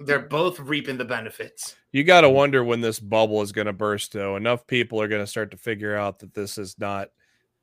they're 0.00 0.18
both 0.20 0.60
reaping 0.60 0.96
the 0.98 1.04
benefits. 1.04 1.74
You 1.92 2.04
got 2.04 2.20
to 2.22 2.30
wonder 2.30 2.62
when 2.62 2.80
this 2.80 3.00
bubble 3.00 3.42
is 3.42 3.52
going 3.52 3.66
to 3.66 3.72
burst, 3.72 4.12
though. 4.12 4.36
Enough 4.36 4.66
people 4.66 5.00
are 5.00 5.08
going 5.08 5.22
to 5.22 5.26
start 5.26 5.50
to 5.52 5.56
figure 5.56 5.96
out 5.96 6.18
that 6.20 6.34
this 6.34 6.58
is 6.58 6.78
not 6.78 7.10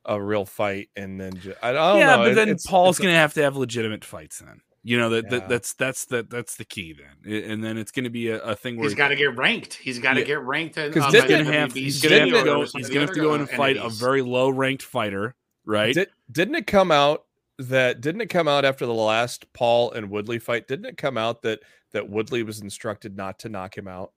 a 0.06 0.22
real 0.22 0.46
fight, 0.46 0.90
and 0.96 1.20
then 1.20 1.36
ju- 1.40 1.54
I, 1.64 1.70
I 1.70 1.74
don't 1.74 1.84
know 1.94 1.98
yeah, 2.00 2.16
know. 2.16 2.18
but 2.24 2.32
It- 2.32 2.36
then 2.36 2.50
it's- 2.50 2.66
Paul's 2.66 3.00
going 3.00 3.14
to 3.14 3.18
have 3.18 3.34
to 3.36 3.42
have 3.44 3.56
legitimate 3.56 4.04
fights. 4.06 4.40
Then 4.40 4.62
you 4.84 5.00
know 5.00 5.10
that, 5.10 5.26
Yeah. 5.26 5.30
that 5.40 5.50
that's 5.50 5.74
that's 5.74 6.06
the 6.06 6.22
that's 6.24 6.58
the 6.58 6.66
key. 6.66 6.94
Then 7.24 7.34
and 7.52 7.64
then 7.64 7.78
it's 7.78 7.92
going 7.92 8.04
to 8.04 8.10
be 8.12 8.30
a, 8.30 8.40
a 8.42 8.56
thing 8.56 8.76
where 8.78 8.84
He's 8.88 8.94
got 8.96 9.08
to 9.08 9.16
get 9.16 9.36
ranked. 9.36 9.74
He's 9.76 9.98
got 9.98 10.14
to 10.14 10.20
Yeah. 10.20 10.26
get 10.28 10.42
ranked. 10.42 10.78
in, 10.78 10.92
'Cause 10.94 11.02
uh, 11.02 11.06
he's 11.06 11.12
didn't 11.14 11.28
by 11.30 11.34
going 11.34 11.46
to 11.46 11.60
have 11.60 11.74
he's 11.74 12.02
going 12.02 12.30
to 12.30 12.36
have 12.38 12.40
to 12.40 12.46
go 12.46 12.66
some 12.66 12.80
he's 12.82 12.90
going 12.90 13.00
to 13.08 13.08
have 13.08 13.16
to 13.16 13.22
go 13.22 13.32
other 13.34 13.40
and 13.44 13.50
fight 13.50 13.78
a 13.78 13.90
very 13.90 14.22
low 14.22 14.50
ranked 14.50 14.84
fighter, 14.84 15.34
right? 15.66 15.96
Did, 15.96 16.10
didn't 16.32 16.56
it 16.56 16.68
come 16.68 16.92
out 16.92 17.26
that 17.58 18.02
didn't 18.02 18.22
it 18.22 18.28
come 18.30 18.48
out 18.48 18.64
after 18.66 18.86
the 18.86 18.94
last 18.94 19.52
Paul 19.54 19.92
and 19.94 20.12
Woodley 20.12 20.38
fight? 20.38 20.68
Didn't 20.68 20.86
it 20.86 20.98
come 20.98 21.18
out 21.18 21.42
that 21.44 21.62
that 21.92 22.10
Woodley 22.10 22.44
was 22.44 22.62
instructed 22.62 23.16
not 23.16 23.40
to 23.40 23.50
knock 23.50 23.78
him 23.78 23.88
out? 23.88 24.12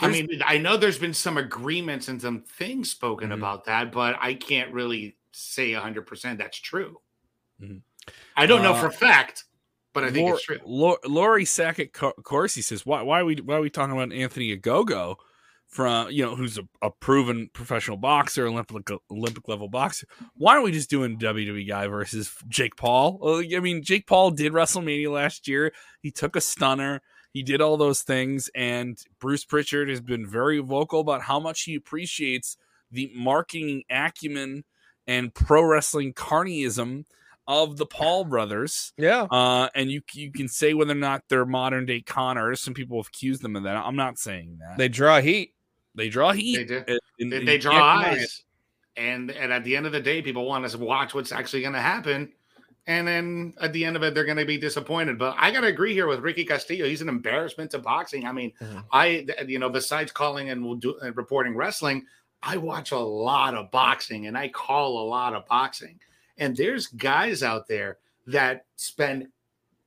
I 0.00 0.08
mean, 0.08 0.28
I 0.44 0.58
know 0.58 0.76
there's 0.76 0.98
been 0.98 1.14
some 1.14 1.38
agreements 1.38 2.06
and 2.08 2.22
some 2.22 2.42
things 2.42 2.90
spoken 2.90 3.30
Mhm. 3.30 3.34
about 3.34 3.64
that, 3.64 3.90
but 3.90 4.16
I 4.20 4.34
can't 4.34 4.72
really 4.72 5.16
say 5.32 5.72
100% 5.74 6.38
that's 6.38 6.58
true. 6.58 7.00
Mhm. 7.60 7.82
I 8.36 8.46
don't 8.46 8.62
know 8.62 8.74
Uh, 8.74 8.80
for 8.80 8.86
a 8.86 8.92
fact, 8.92 9.44
but 9.92 10.04
I 10.04 10.12
think 10.12 10.28
it's 10.30 10.44
true. 10.44 10.60
Lor- 10.64 11.00
Lori 11.04 11.44
Sackett 11.44 11.92
Co- 11.92 12.12
Corsi 12.22 12.62
says, 12.62 12.86
"Why? 12.86 13.02
Why 13.02 13.20
are 13.20 13.24
we? 13.24 13.36
Why 13.36 13.56
are 13.56 13.60
we 13.60 13.70
talking 13.70 13.92
about 13.92 14.12
Anthony 14.12 14.56
Ogogo 14.56 15.16
from 15.68 16.10
you 16.10 16.24
know 16.24 16.34
who's 16.34 16.58
a, 16.58 16.66
a 16.82 16.90
proven 16.90 17.50
professional 17.52 17.98
boxer, 17.98 18.46
Olympic 18.46 18.90
Olympic 19.10 19.46
level 19.48 19.68
boxer? 19.68 20.06
Why 20.34 20.54
aren't 20.54 20.64
we 20.64 20.72
just 20.72 20.90
doing 20.90 21.18
WWE 21.18 21.68
guy 21.68 21.86
versus 21.86 22.34
Jake 22.48 22.76
Paul? 22.76 23.20
I 23.54 23.60
mean, 23.60 23.82
Jake 23.82 24.06
Paul 24.06 24.30
did 24.30 24.52
WrestleMania 24.52 25.12
last 25.12 25.46
year. 25.46 25.72
He 26.00 26.10
took 26.10 26.34
a 26.36 26.40
stunner. 26.40 27.02
He 27.32 27.42
did 27.42 27.60
all 27.60 27.76
those 27.76 28.02
things, 28.02 28.50
and 28.54 28.98
Bruce 29.20 29.44
Pritchard 29.44 29.90
has 29.90 30.00
been 30.00 30.26
very 30.26 30.58
vocal 30.60 31.00
about 31.00 31.22
how 31.22 31.38
much 31.38 31.62
he 31.62 31.74
appreciates 31.74 32.56
the 32.90 33.12
marketing 33.14 33.82
acumen 33.90 34.64
and 35.06 35.34
pro 35.34 35.62
wrestling 35.62 36.14
carnyism 36.14 37.04
of 37.46 37.76
the 37.76 37.84
Paul 37.86 38.24
brothers." 38.24 38.94
Yeah, 38.96 39.24
Uh, 39.30 39.68
and 39.74 39.90
you 39.90 40.00
you 40.14 40.32
can 40.32 40.48
say 40.48 40.72
whether 40.72 40.92
or 40.92 40.96
not 40.96 41.24
they're 41.28 41.44
modern 41.44 41.84
day 41.84 42.00
con 42.00 42.38
artists. 42.38 42.64
Some 42.64 42.74
people 42.74 42.98
have 42.98 43.08
accused 43.08 43.42
them 43.42 43.54
of 43.54 43.64
that. 43.64 43.76
I'm 43.76 43.96
not 43.96 44.18
saying 44.18 44.56
that. 44.60 44.78
They, 44.78 44.84
they 44.84 44.88
draw 44.88 45.20
heat. 45.20 45.52
Draw 46.08 46.30
heat. 46.30 46.56
They 46.58 46.64
do. 46.64 46.84
and- 46.86 47.00
and 47.20 47.32
They, 47.32 47.44
they 47.44 47.58
draw 47.58 47.74
eyes, 47.82 48.42
and 48.96 49.32
and 49.32 49.52
at 49.52 49.64
the 49.64 49.74
end 49.76 49.86
of 49.86 49.92
the 49.92 49.98
day, 50.00 50.22
people 50.22 50.46
want 50.46 50.68
to 50.70 50.78
watch 50.78 51.14
what's 51.14 51.32
actually 51.32 51.62
going 51.62 51.72
to 51.74 51.80
happen. 51.80 52.30
And 52.86 53.06
then 53.08 53.54
at 53.60 53.72
the 53.72 53.84
end 53.84 53.96
of 53.96 54.02
it, 54.04 54.14
they're 54.14 54.24
going 54.24 54.38
to 54.38 54.46
be 54.46 54.56
disappointed. 54.56 55.18
But 55.18 55.34
I 55.36 55.50
got 55.50 55.62
to 55.62 55.66
agree 55.66 55.92
here 55.94 56.06
with 56.06 56.20
Ricky 56.20 56.44
Castillo. 56.44 56.86
He's 56.86 57.02
an 57.02 57.08
embarrassment 57.08 57.72
to 57.72 57.78
boxing. 57.80 58.24
I 58.24 58.30
mean, 58.32 58.52
Mhm. 58.62 58.84
I 58.92 59.26
you 59.48 59.58
know 59.58 59.68
besides 59.68 60.12
calling 60.12 60.50
and 60.50 60.80
do 60.80 60.96
and 61.00 61.16
reporting 61.16 61.56
wrestling, 61.56 62.06
I 62.40 62.56
watch 62.56 62.92
a 62.92 62.98
lot 62.98 63.54
of 63.54 63.72
boxing 63.72 64.28
and 64.28 64.38
I 64.38 64.48
call 64.48 65.02
a 65.02 65.06
lot 65.08 65.34
of 65.34 65.44
boxing. 65.48 65.98
And 66.38 66.56
there's 66.56 66.86
guys 66.86 67.42
out 67.42 67.66
there 67.66 67.98
that 68.28 68.64
spend 68.76 69.26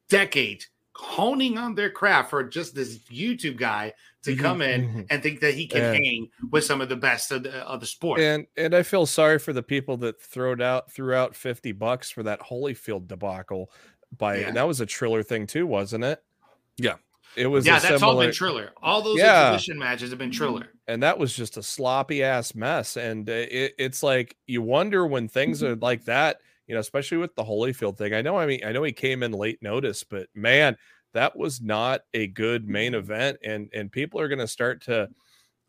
decades 0.10 0.68
honing 0.96 1.58
on 1.58 1.76
their 1.76 1.90
craft 1.90 2.30
for 2.30 2.44
just 2.44 2.76
this 2.76 3.00
YouTube 3.10 3.58
guy 3.58 3.94
to 4.24 4.32
mm-hmm, 4.32 4.42
come 4.42 4.62
in 4.62 4.82
mm-hmm. 4.82 5.02
and 5.10 5.24
think 5.24 5.40
that 5.40 5.54
he 5.54 5.68
can 5.68 5.84
and, 5.84 5.96
hang 5.96 6.30
with 6.52 6.64
some 6.64 6.82
of 6.82 6.90
the 6.90 6.96
best 6.96 7.32
of 7.32 7.44
the, 7.44 7.60
of 7.60 7.80
the 7.80 7.86
sport. 7.86 8.20
And 8.20 8.46
and 8.58 8.76
I 8.76 8.84
feel 8.84 9.06
sorry 9.06 9.40
for 9.40 9.54
the 9.54 9.64
people 9.64 9.98
that 9.98 10.22
threw 10.22 10.62
out 10.62 10.92
threw 10.92 11.14
out 11.14 11.36
50 11.36 11.72
bucks 11.74 12.12
for 12.12 12.24
that 12.24 12.42
Holyfield 12.42 13.08
debacle 13.08 13.72
by 14.18 14.40
yeah. 14.40 14.52
that 14.52 14.68
was 14.68 14.82
a 14.82 14.86
Triller 14.86 15.24
thing 15.24 15.48
too, 15.48 15.66
wasn't 15.66 16.04
it? 16.04 16.24
Yeah. 16.78 16.96
It 17.36 17.48
was 17.48 17.66
yeah, 17.66 17.80
that's 17.80 18.00
similar, 18.00 18.14
all 18.14 18.20
been 18.20 18.34
Triller. 18.34 18.72
All 18.82 19.02
those 19.02 19.18
yeah. 19.18 19.54
exhibition 19.54 19.80
matches 19.80 20.10
have 20.10 20.20
been 20.20 20.32
Triller, 20.32 20.68
and 20.88 21.02
that 21.02 21.18
was 21.18 21.34
just 21.34 21.56
a 21.56 21.64
sloppy 21.64 22.24
ass 22.24 22.54
mess. 22.54 22.98
And 22.98 23.30
uh, 23.30 23.34
it, 23.34 23.74
it's 23.78 24.04
like 24.04 24.36
you 24.48 24.62
wonder 24.62 25.08
when 25.08 25.30
things 25.30 25.64
are 25.64 25.78
like 25.78 26.04
that, 26.06 26.42
you 26.72 26.76
know, 26.76 26.80
especially 26.80 27.18
with 27.18 27.36
the 27.36 27.44
Holyfield 27.44 27.98
thing. 27.98 28.14
I 28.14 28.22
know, 28.22 28.38
I 28.38 28.46
mean, 28.46 28.62
I 28.66 28.72
know 28.72 28.82
he 28.82 28.94
came 28.94 29.24
in 29.24 29.34
late 29.34 29.62
notice, 29.62 30.06
but 30.06 30.30
man, 30.34 30.78
that 31.14 31.36
was 31.36 31.60
not 31.60 32.00
a 32.14 32.28
good 32.28 32.66
main 32.66 32.94
event, 32.96 33.40
and 33.44 33.68
and 33.74 33.92
people 33.92 34.22
are 34.22 34.30
going 34.30 34.40
to 34.40 34.48
start 34.48 34.84
to 34.84 35.10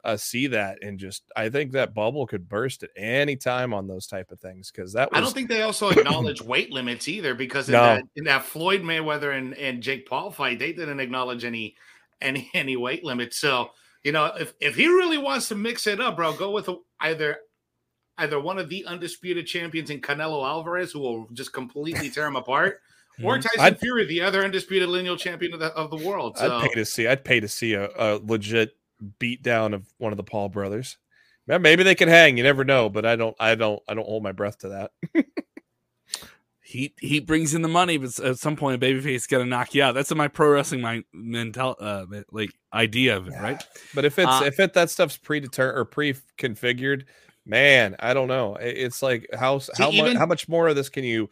uh, 0.05 0.17
see 0.17 0.47
that 0.47 0.79
and 0.81 1.01
just 1.01 1.25
I 1.37 1.49
think 1.49 1.73
that 1.73 1.93
bubble 1.93 2.29
could 2.29 2.49
burst 2.49 2.85
at 2.85 2.91
any 2.97 3.35
time 3.35 3.75
on 3.75 3.89
those 3.89 4.07
type 4.07 4.31
of 4.31 4.39
things 4.39 4.71
because 4.71 4.93
that 4.93 5.11
was... 5.11 5.19
I 5.19 5.21
don't 5.21 5.33
think 5.33 5.49
they 5.49 5.63
also 5.63 5.91
acknowledge 5.91 6.41
weight 6.41 6.73
limits 6.73 7.09
either 7.09 7.35
because 7.35 7.69
in, 7.69 7.73
no. 7.73 7.83
that, 7.83 8.05
in 8.15 8.25
that 8.25 8.45
Floyd 8.45 8.83
Mayweather 8.83 9.37
and, 9.37 9.55
and 9.55 9.83
Jake 9.83 10.09
Paul 10.09 10.31
fight 10.31 10.61
they 10.61 10.73
didn't 10.73 11.01
acknowledge 11.01 11.45
any 11.45 11.75
any 12.21 12.49
any 12.55 12.77
weight 12.77 13.05
limits 13.05 13.39
so 13.39 13.71
you 14.05 14.13
know 14.13 14.27
if 14.39 14.55
if 14.61 14.77
he 14.77 14.87
really 14.87 15.19
wants 15.19 15.49
to 15.49 15.57
mix 15.57 15.89
it 15.89 16.01
up 16.01 16.15
bro 16.15 16.33
go 16.33 16.53
with 16.53 16.69
either 17.01 17.39
either 18.19 18.41
one 18.41 18.59
of 18.59 18.69
the 18.69 18.85
undisputed 18.87 19.47
champions 19.47 19.91
in 19.91 20.01
Canelo 20.01 20.47
Alvarez 20.47 20.93
who 20.93 21.01
will 21.01 21.29
just 21.33 21.53
completely 21.53 22.11
tear 22.11 22.27
him 22.27 22.37
apart 22.37 22.81
or 23.23 23.37
Tyson 23.39 23.61
I'd, 23.61 23.79
Fury, 23.79 24.07
the 24.07 24.23
other 24.23 24.45
undisputed 24.45 24.89
lineal 24.89 25.17
champion 25.17 25.53
of 25.55 25.61
the, 25.61 25.67
of 25.75 25.91
the 25.91 25.97
world. 25.97 26.39
So. 26.39 26.59
I'd 26.59 26.69
pay 26.69 26.75
to 26.75 26.85
see. 26.85 27.07
I'd 27.07 27.25
pay 27.25 27.41
to 27.41 27.49
see 27.49 27.75
a, 27.75 27.89
a 27.97 28.21
legit 28.23 28.77
beatdown 29.19 29.75
of 29.75 29.87
one 29.99 30.13
of 30.13 30.17
the 30.17 30.25
Paul 30.25 30.49
brothers. 30.49 30.97
Maybe 31.47 31.83
they 31.83 31.97
can 31.97 32.09
hang. 32.09 32.37
You 32.37 32.45
never 32.45 32.65
know, 32.65 32.89
but 32.89 33.05
I 33.05 33.17
don't. 33.17 33.37
I 33.39 33.55
don't. 33.57 33.83
I 33.89 33.95
don't 33.95 34.07
hold 34.07 34.23
my 34.23 34.33
breath 34.33 34.59
to 34.59 34.69
that. 34.69 34.93
he 36.73 36.95
he 36.99 37.21
brings 37.21 37.53
in 37.53 37.63
the 37.63 37.69
money, 37.69 37.99
but 37.99 38.19
at 38.21 38.39
some 38.39 38.57
point, 38.57 38.83
a 38.83 38.87
babyface 38.87 39.29
got 39.29 39.39
to 39.39 39.45
knock 39.45 39.75
you 39.75 39.83
out. 39.83 39.93
That's 39.93 40.15
my 40.15 40.29
pro 40.29 40.51
wrestling 40.51 40.81
my 40.81 41.03
mental 41.13 41.77
uh, 41.81 42.07
like 42.31 42.53
idea 42.73 43.17
of 43.17 43.27
it, 43.27 43.33
yeah. 43.33 43.43
right? 43.43 43.63
But 43.95 44.05
if 44.05 44.19
it's 44.19 44.29
uh, 44.29 44.45
if 44.47 44.61
it 44.61 44.73
that 44.75 44.89
stuff's 44.89 45.17
predetermined 45.17 45.79
or 45.79 45.85
pre-configured, 45.85 47.05
man, 47.45 47.97
I 47.99 48.15
don't 48.15 48.29
know. 48.29 48.57
It's 48.61 49.03
like 49.03 49.29
how 49.35 49.61
how 49.77 49.91
much 49.91 50.17
how 50.17 50.27
much 50.27 50.49
more 50.49 50.69
of 50.69 50.77
this 50.77 50.89
can 50.89 51.05
you 51.05 51.29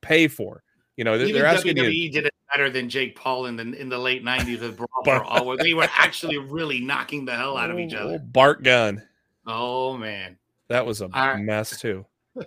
pay 0.00 0.28
for? 0.28 0.62
You 0.96 1.04
know, 1.04 1.16
they're, 1.16 1.46
asking 1.46 1.76
WWE 1.76 1.94
you, 1.94 2.10
did 2.10 2.26
it 2.26 2.34
better 2.52 2.68
than 2.68 2.90
Jake 2.90 3.16
Paul 3.16 3.46
in 3.46 3.56
the 3.56 3.62
in 3.62 3.88
the 3.88 3.98
late 3.98 4.22
'90s 4.22 4.60
with 4.60 4.76
Brawl 4.76 5.22
All. 5.24 5.56
They 5.56 5.72
were 5.72 5.88
actually 5.96 6.36
really 6.36 6.80
knocking 6.80 7.24
the 7.24 7.34
hell 7.34 7.56
out 7.56 7.70
of 7.70 7.78
each 7.78 7.94
other. 7.94 8.18
Bart 8.18 8.62
Gunn. 8.62 9.02
Oh 9.46 9.96
man, 9.96 10.36
that 10.68 10.84
was 10.84 11.00
a 11.00 11.08
right. 11.08 11.40
mess 11.40 11.80
too. 11.80 12.04
All 12.36 12.42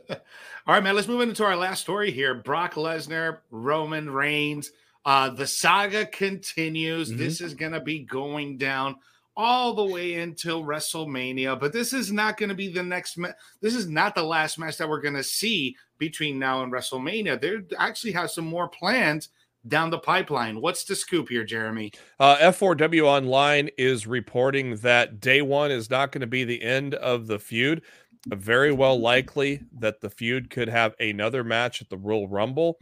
right, 0.67 0.83
man. 0.83 0.95
Let's 0.95 1.07
move 1.07 1.21
into 1.21 1.43
our 1.43 1.55
last 1.55 1.81
story 1.81 2.11
here. 2.11 2.35
Brock 2.35 2.75
Lesnar, 2.75 3.39
Roman 3.49 4.09
Reigns. 4.09 4.71
Uh, 5.05 5.29
the 5.29 5.47
saga 5.47 6.05
continues. 6.05 7.09
Mm-hmm. 7.09 7.17
This 7.17 7.41
is 7.41 7.53
going 7.55 7.73
to 7.73 7.81
be 7.81 7.99
going 7.99 8.57
down 8.57 8.95
all 9.35 9.73
the 9.73 9.85
way 9.85 10.15
until 10.15 10.63
WrestleMania. 10.63 11.59
But 11.59 11.73
this 11.73 11.93
is 11.93 12.11
not 12.11 12.37
going 12.37 12.49
to 12.49 12.55
be 12.55 12.71
the 12.71 12.83
next. 12.83 13.17
Ma- 13.17 13.29
this 13.61 13.75
is 13.75 13.87
not 13.87 14.15
the 14.15 14.23
last 14.23 14.59
match 14.59 14.77
that 14.77 14.89
we're 14.89 15.01
going 15.01 15.15
to 15.15 15.23
see 15.23 15.75
between 15.97 16.39
now 16.39 16.63
and 16.63 16.71
WrestleMania. 16.71 17.39
They 17.39 17.75
actually 17.77 18.11
have 18.13 18.31
some 18.31 18.45
more 18.45 18.67
plans 18.67 19.29
down 19.67 19.89
the 19.89 19.99
pipeline. 19.99 20.59
What's 20.59 20.83
the 20.83 20.95
scoop 20.95 21.29
here, 21.29 21.43
Jeremy? 21.43 21.91
Uh, 22.19 22.35
F4W 22.37 23.03
Online 23.03 23.69
is 23.77 24.05
reporting 24.05 24.75
that 24.77 25.19
day 25.19 25.41
one 25.41 25.71
is 25.71 25.89
not 25.89 26.11
going 26.11 26.21
to 26.21 26.27
be 26.27 26.43
the 26.43 26.61
end 26.61 26.95
of 26.95 27.27
the 27.27 27.39
feud. 27.39 27.81
Very 28.27 28.71
well 28.71 28.97
likely 28.97 29.61
that 29.79 29.99
the 29.99 30.09
feud 30.09 30.49
could 30.49 30.69
have 30.69 30.95
another 31.01 31.43
match 31.43 31.81
at 31.81 31.89
the 31.89 31.97
Royal 31.97 32.29
Rumble, 32.29 32.77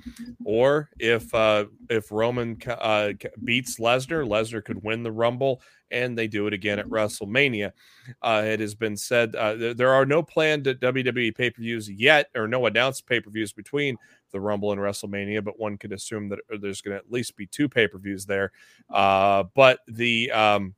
or 0.45 0.91
if 0.99 1.33
uh, 1.33 1.65
if 1.89 2.11
Roman 2.11 2.61
uh, 2.67 3.13
beats 3.43 3.79
Lesnar, 3.79 4.27
Lesnar 4.27 4.63
could 4.63 4.83
win 4.83 5.01
the 5.01 5.11
Rumble, 5.11 5.63
and 5.89 6.15
they 6.15 6.27
do 6.27 6.45
it 6.45 6.53
again 6.53 6.77
at 6.77 6.85
WrestleMania. 6.85 7.71
Uh, 8.21 8.43
it 8.45 8.59
has 8.59 8.75
been 8.75 8.95
said 8.95 9.35
uh, 9.35 9.55
there, 9.55 9.73
there, 9.73 9.89
are 9.91 10.05
no 10.05 10.21
planned 10.21 10.65
WWE 10.65 11.35
pay 11.35 11.49
per 11.49 11.63
views 11.63 11.89
yet, 11.89 12.29
or 12.35 12.47
no 12.47 12.67
announced 12.67 13.07
pay 13.07 13.19
per 13.19 13.31
views 13.31 13.51
between 13.51 13.97
the 14.31 14.39
Rumble 14.39 14.71
and 14.71 14.79
WrestleMania, 14.79 15.43
but 15.43 15.59
one 15.59 15.75
could 15.75 15.91
assume 15.91 16.29
that 16.29 16.39
uh, 16.53 16.57
there's 16.61 16.81
going 16.81 16.95
to 16.95 17.03
at 17.03 17.11
least 17.11 17.35
be 17.35 17.47
two 17.47 17.67
pay 17.67 17.87
per 17.87 17.97
views 17.97 18.27
there. 18.27 18.51
Uh, 18.91 19.45
but 19.55 19.79
the 19.87 20.29
um, 20.29 20.75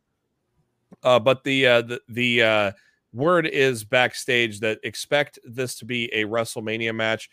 uh, 1.04 1.20
but 1.20 1.44
the 1.44 1.68
uh, 1.68 1.82
the 1.82 2.00
the 2.08 2.74
word 3.14 3.48
is 3.48 3.84
backstage 3.84 4.60
that 4.62 4.80
expect 4.84 5.40
this 5.46 5.76
to 5.76 5.86
be 5.86 6.12
a 6.14 6.26
WrestleMania 6.26 6.94
match. 6.94 7.30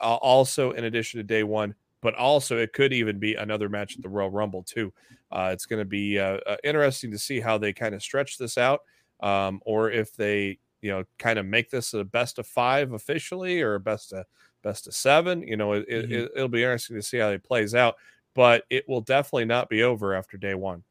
also, 0.00 0.70
in 0.72 0.84
addition 0.84 1.18
to 1.18 1.24
day 1.24 1.42
one, 1.42 1.74
but 2.04 2.14
also 2.16 2.58
it 2.58 2.74
could 2.74 2.92
even 2.92 3.18
be 3.18 3.34
another 3.34 3.70
match 3.70 3.96
at 3.96 4.02
the 4.02 4.08
Royal 4.10 4.30
Rumble 4.30 4.62
too. 4.62 4.92
Uh, 5.32 5.50
it's 5.52 5.64
going 5.64 5.80
to 5.80 5.86
be 5.86 6.18
uh, 6.18 6.38
uh, 6.46 6.56
interesting 6.62 7.10
to 7.10 7.18
see 7.18 7.40
how 7.40 7.56
they 7.56 7.72
kind 7.72 7.94
of 7.94 8.02
stretch 8.02 8.36
this 8.36 8.58
out, 8.58 8.80
um, 9.20 9.60
or 9.64 9.90
if 9.90 10.14
they 10.14 10.58
you 10.82 10.90
know 10.90 11.02
kind 11.18 11.38
of 11.38 11.46
make 11.46 11.70
this 11.70 11.94
a 11.94 12.04
best 12.04 12.38
of 12.38 12.46
five 12.46 12.92
officially 12.92 13.62
or 13.62 13.74
a 13.74 13.80
best 13.80 14.12
of 14.12 14.26
best 14.62 14.86
of 14.86 14.94
seven. 14.94 15.42
You 15.42 15.56
know, 15.56 15.72
it, 15.72 15.88
mm-hmm. 15.88 16.12
it, 16.12 16.30
it'll 16.36 16.48
be 16.48 16.62
interesting 16.62 16.96
to 16.96 17.02
see 17.02 17.16
how 17.16 17.30
it 17.30 17.42
plays 17.42 17.74
out, 17.74 17.96
but 18.34 18.64
it 18.68 18.86
will 18.86 19.00
definitely 19.00 19.46
not 19.46 19.70
be 19.70 19.82
over 19.82 20.14
after 20.14 20.36
day 20.36 20.54
one. 20.54 20.84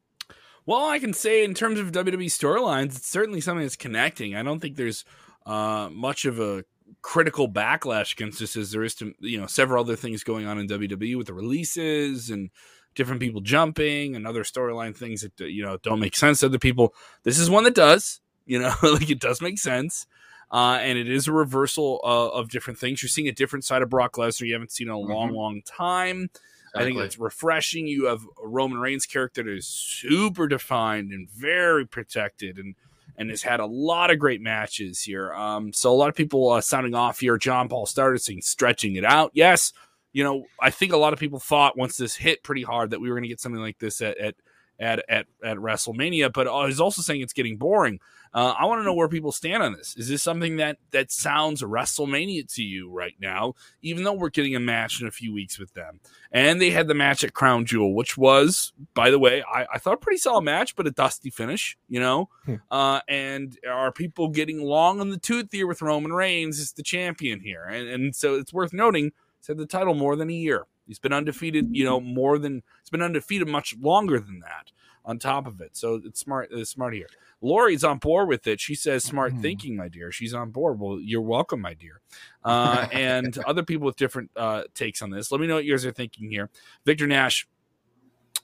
Well, 0.66 0.86
I 0.86 0.98
can 0.98 1.12
say 1.12 1.44
in 1.44 1.54
terms 1.54 1.78
of 1.78 1.92
WWE 1.92 2.26
storylines, 2.26 2.96
it's 2.96 3.08
certainly 3.08 3.40
something 3.40 3.64
that's 3.64 3.76
connecting. 3.76 4.34
I 4.34 4.42
don't 4.42 4.60
think 4.60 4.76
there's 4.76 5.04
uh, 5.44 5.88
much 5.92 6.24
of 6.24 6.40
a 6.40 6.64
critical 7.02 7.48
backlash 7.50 8.12
against 8.12 8.38
this 8.38 8.56
as 8.56 8.70
there 8.70 8.82
is 8.82 8.94
to 8.94 9.14
you 9.20 9.38
know 9.38 9.46
several 9.46 9.82
other 9.82 9.96
things 9.96 10.24
going 10.24 10.46
on 10.46 10.58
in 10.58 10.66
WWE 10.66 11.16
with 11.16 11.26
the 11.26 11.34
releases 11.34 12.30
and 12.30 12.50
different 12.94 13.20
people 13.20 13.40
jumping 13.40 14.16
and 14.16 14.26
other 14.26 14.44
storyline 14.44 14.96
things 14.96 15.22
that 15.22 15.38
you 15.40 15.64
know 15.64 15.76
don't 15.78 16.00
make 16.00 16.16
sense 16.16 16.40
to 16.40 16.46
other 16.46 16.58
people. 16.58 16.94
This 17.22 17.38
is 17.38 17.50
one 17.50 17.64
that 17.64 17.74
does, 17.74 18.20
you 18.46 18.58
know, 18.58 18.74
like 18.82 19.10
it 19.10 19.20
does 19.20 19.40
make 19.40 19.58
sense. 19.58 20.06
Uh, 20.50 20.78
and 20.80 20.96
it 20.98 21.08
is 21.08 21.26
a 21.26 21.32
reversal 21.32 22.00
uh, 22.04 22.28
of 22.28 22.48
different 22.48 22.78
things. 22.78 23.02
You're 23.02 23.08
seeing 23.08 23.28
a 23.28 23.32
different 23.32 23.64
side 23.64 23.82
of 23.82 23.90
Brock 23.90 24.12
Lesnar 24.12 24.46
you 24.46 24.52
haven't 24.52 24.70
seen 24.70 24.88
in 24.88 24.94
a 24.94 24.98
long, 24.98 25.28
mm-hmm. 25.28 25.36
long 25.36 25.62
time. 25.62 26.30
Exactly. 26.74 26.92
I 26.92 26.94
think 26.94 27.06
it's 27.06 27.18
refreshing. 27.18 27.86
You 27.86 28.06
have 28.06 28.26
a 28.42 28.48
Roman 28.48 28.78
Reigns 28.78 29.06
character 29.06 29.44
that 29.44 29.50
is 29.50 29.66
super 29.66 30.48
defined 30.48 31.12
and 31.12 31.30
very 31.30 31.86
protected, 31.86 32.58
and 32.58 32.74
and 33.16 33.30
has 33.30 33.42
had 33.42 33.60
a 33.60 33.66
lot 33.66 34.10
of 34.10 34.18
great 34.18 34.40
matches 34.40 35.00
here. 35.00 35.32
Um, 35.34 35.72
so 35.72 35.92
a 35.92 35.94
lot 35.94 36.08
of 36.08 36.16
people 36.16 36.50
uh, 36.50 36.60
sounding 36.60 36.94
off 36.94 37.20
here. 37.20 37.38
John 37.38 37.68
Paul 37.68 37.86
started 37.86 38.18
saying 38.20 38.42
stretching 38.42 38.96
it 38.96 39.04
out. 39.04 39.30
Yes, 39.34 39.72
you 40.12 40.24
know 40.24 40.46
I 40.60 40.70
think 40.70 40.92
a 40.92 40.96
lot 40.96 41.12
of 41.12 41.20
people 41.20 41.38
thought 41.38 41.78
once 41.78 41.96
this 41.96 42.16
hit 42.16 42.42
pretty 42.42 42.62
hard 42.62 42.90
that 42.90 43.00
we 43.00 43.08
were 43.08 43.14
going 43.14 43.22
to 43.22 43.28
get 43.28 43.40
something 43.40 43.62
like 43.62 43.78
this 43.78 44.00
at 44.00 44.18
at 44.18 44.34
at 44.80 45.04
at, 45.08 45.26
at 45.44 45.56
WrestleMania, 45.58 46.32
but 46.32 46.48
uh, 46.48 46.66
he's 46.66 46.80
also 46.80 47.02
saying 47.02 47.20
it's 47.20 47.32
getting 47.32 47.56
boring. 47.56 48.00
Uh, 48.34 48.52
I 48.58 48.64
want 48.64 48.80
to 48.80 48.84
know 48.84 48.94
where 48.94 49.08
people 49.08 49.30
stand 49.30 49.62
on 49.62 49.74
this. 49.74 49.96
Is 49.96 50.08
this 50.08 50.22
something 50.22 50.56
that 50.56 50.78
that 50.90 51.12
sounds 51.12 51.62
WrestleMania 51.62 52.52
to 52.54 52.64
you 52.64 52.90
right 52.90 53.14
now? 53.20 53.54
Even 53.80 54.02
though 54.02 54.12
we're 54.12 54.30
getting 54.30 54.56
a 54.56 54.60
match 54.60 55.00
in 55.00 55.06
a 55.06 55.12
few 55.12 55.32
weeks 55.32 55.56
with 55.56 55.72
them, 55.74 56.00
and 56.32 56.60
they 56.60 56.70
had 56.70 56.88
the 56.88 56.94
match 56.94 57.22
at 57.22 57.32
Crown 57.32 57.64
Jewel, 57.64 57.94
which 57.94 58.16
was, 58.16 58.72
by 58.92 59.10
the 59.10 59.20
way, 59.20 59.44
I, 59.44 59.66
I 59.74 59.78
thought 59.78 59.94
a 59.94 59.98
pretty 59.98 60.18
solid 60.18 60.42
match, 60.42 60.74
but 60.74 60.88
a 60.88 60.90
dusty 60.90 61.30
finish. 61.30 61.78
You 61.88 62.00
know, 62.00 62.28
hmm. 62.44 62.56
uh, 62.72 63.00
and 63.08 63.56
are 63.68 63.92
people 63.92 64.28
getting 64.28 64.60
long 64.60 65.00
on 65.00 65.10
the 65.10 65.18
tooth 65.18 65.48
here 65.52 65.68
with 65.68 65.80
Roman 65.80 66.12
Reigns 66.12 66.58
as 66.58 66.72
the 66.72 66.82
champion 66.82 67.38
here? 67.38 67.64
And, 67.64 67.88
and 67.88 68.16
so 68.16 68.34
it's 68.34 68.52
worth 68.52 68.72
noting, 68.72 69.12
he's 69.38 69.46
had 69.46 69.58
the 69.58 69.66
title 69.66 69.94
more 69.94 70.16
than 70.16 70.28
a 70.28 70.34
year. 70.34 70.66
He's 70.86 70.98
been 70.98 71.12
undefeated, 71.12 71.68
you 71.70 71.84
know, 71.84 72.00
more 72.00 72.38
than 72.38 72.62
it's 72.80 72.90
been 72.90 73.00
undefeated 73.00 73.48
much 73.48 73.74
longer 73.80 74.18
than 74.18 74.40
that. 74.40 74.70
On 75.06 75.18
top 75.18 75.46
of 75.46 75.60
it, 75.60 75.76
so 75.76 76.00
it's 76.02 76.18
smart. 76.18 76.48
It's 76.50 76.70
smart 76.70 76.94
here. 76.94 77.08
Lori's 77.42 77.84
on 77.84 77.98
board 77.98 78.26
with 78.26 78.46
it. 78.46 78.58
She 78.58 78.74
says, 78.74 79.04
"Smart 79.04 79.34
mm. 79.34 79.42
thinking, 79.42 79.76
my 79.76 79.88
dear." 79.88 80.10
She's 80.10 80.32
on 80.32 80.50
board. 80.50 80.80
Well, 80.80 80.98
you're 80.98 81.20
welcome, 81.20 81.60
my 81.60 81.74
dear. 81.74 82.00
Uh, 82.44 82.86
and 82.92 83.38
other 83.46 83.62
people 83.62 83.86
with 83.86 83.96
different 83.96 84.30
uh, 84.36 84.64
takes 84.74 85.00
on 85.00 85.08
this. 85.08 85.32
Let 85.32 85.40
me 85.40 85.46
know 85.46 85.54
what 85.54 85.64
yours 85.64 85.86
are 85.86 85.92
thinking 85.92 86.30
here. 86.30 86.50
Victor 86.84 87.06
Nash, 87.06 87.48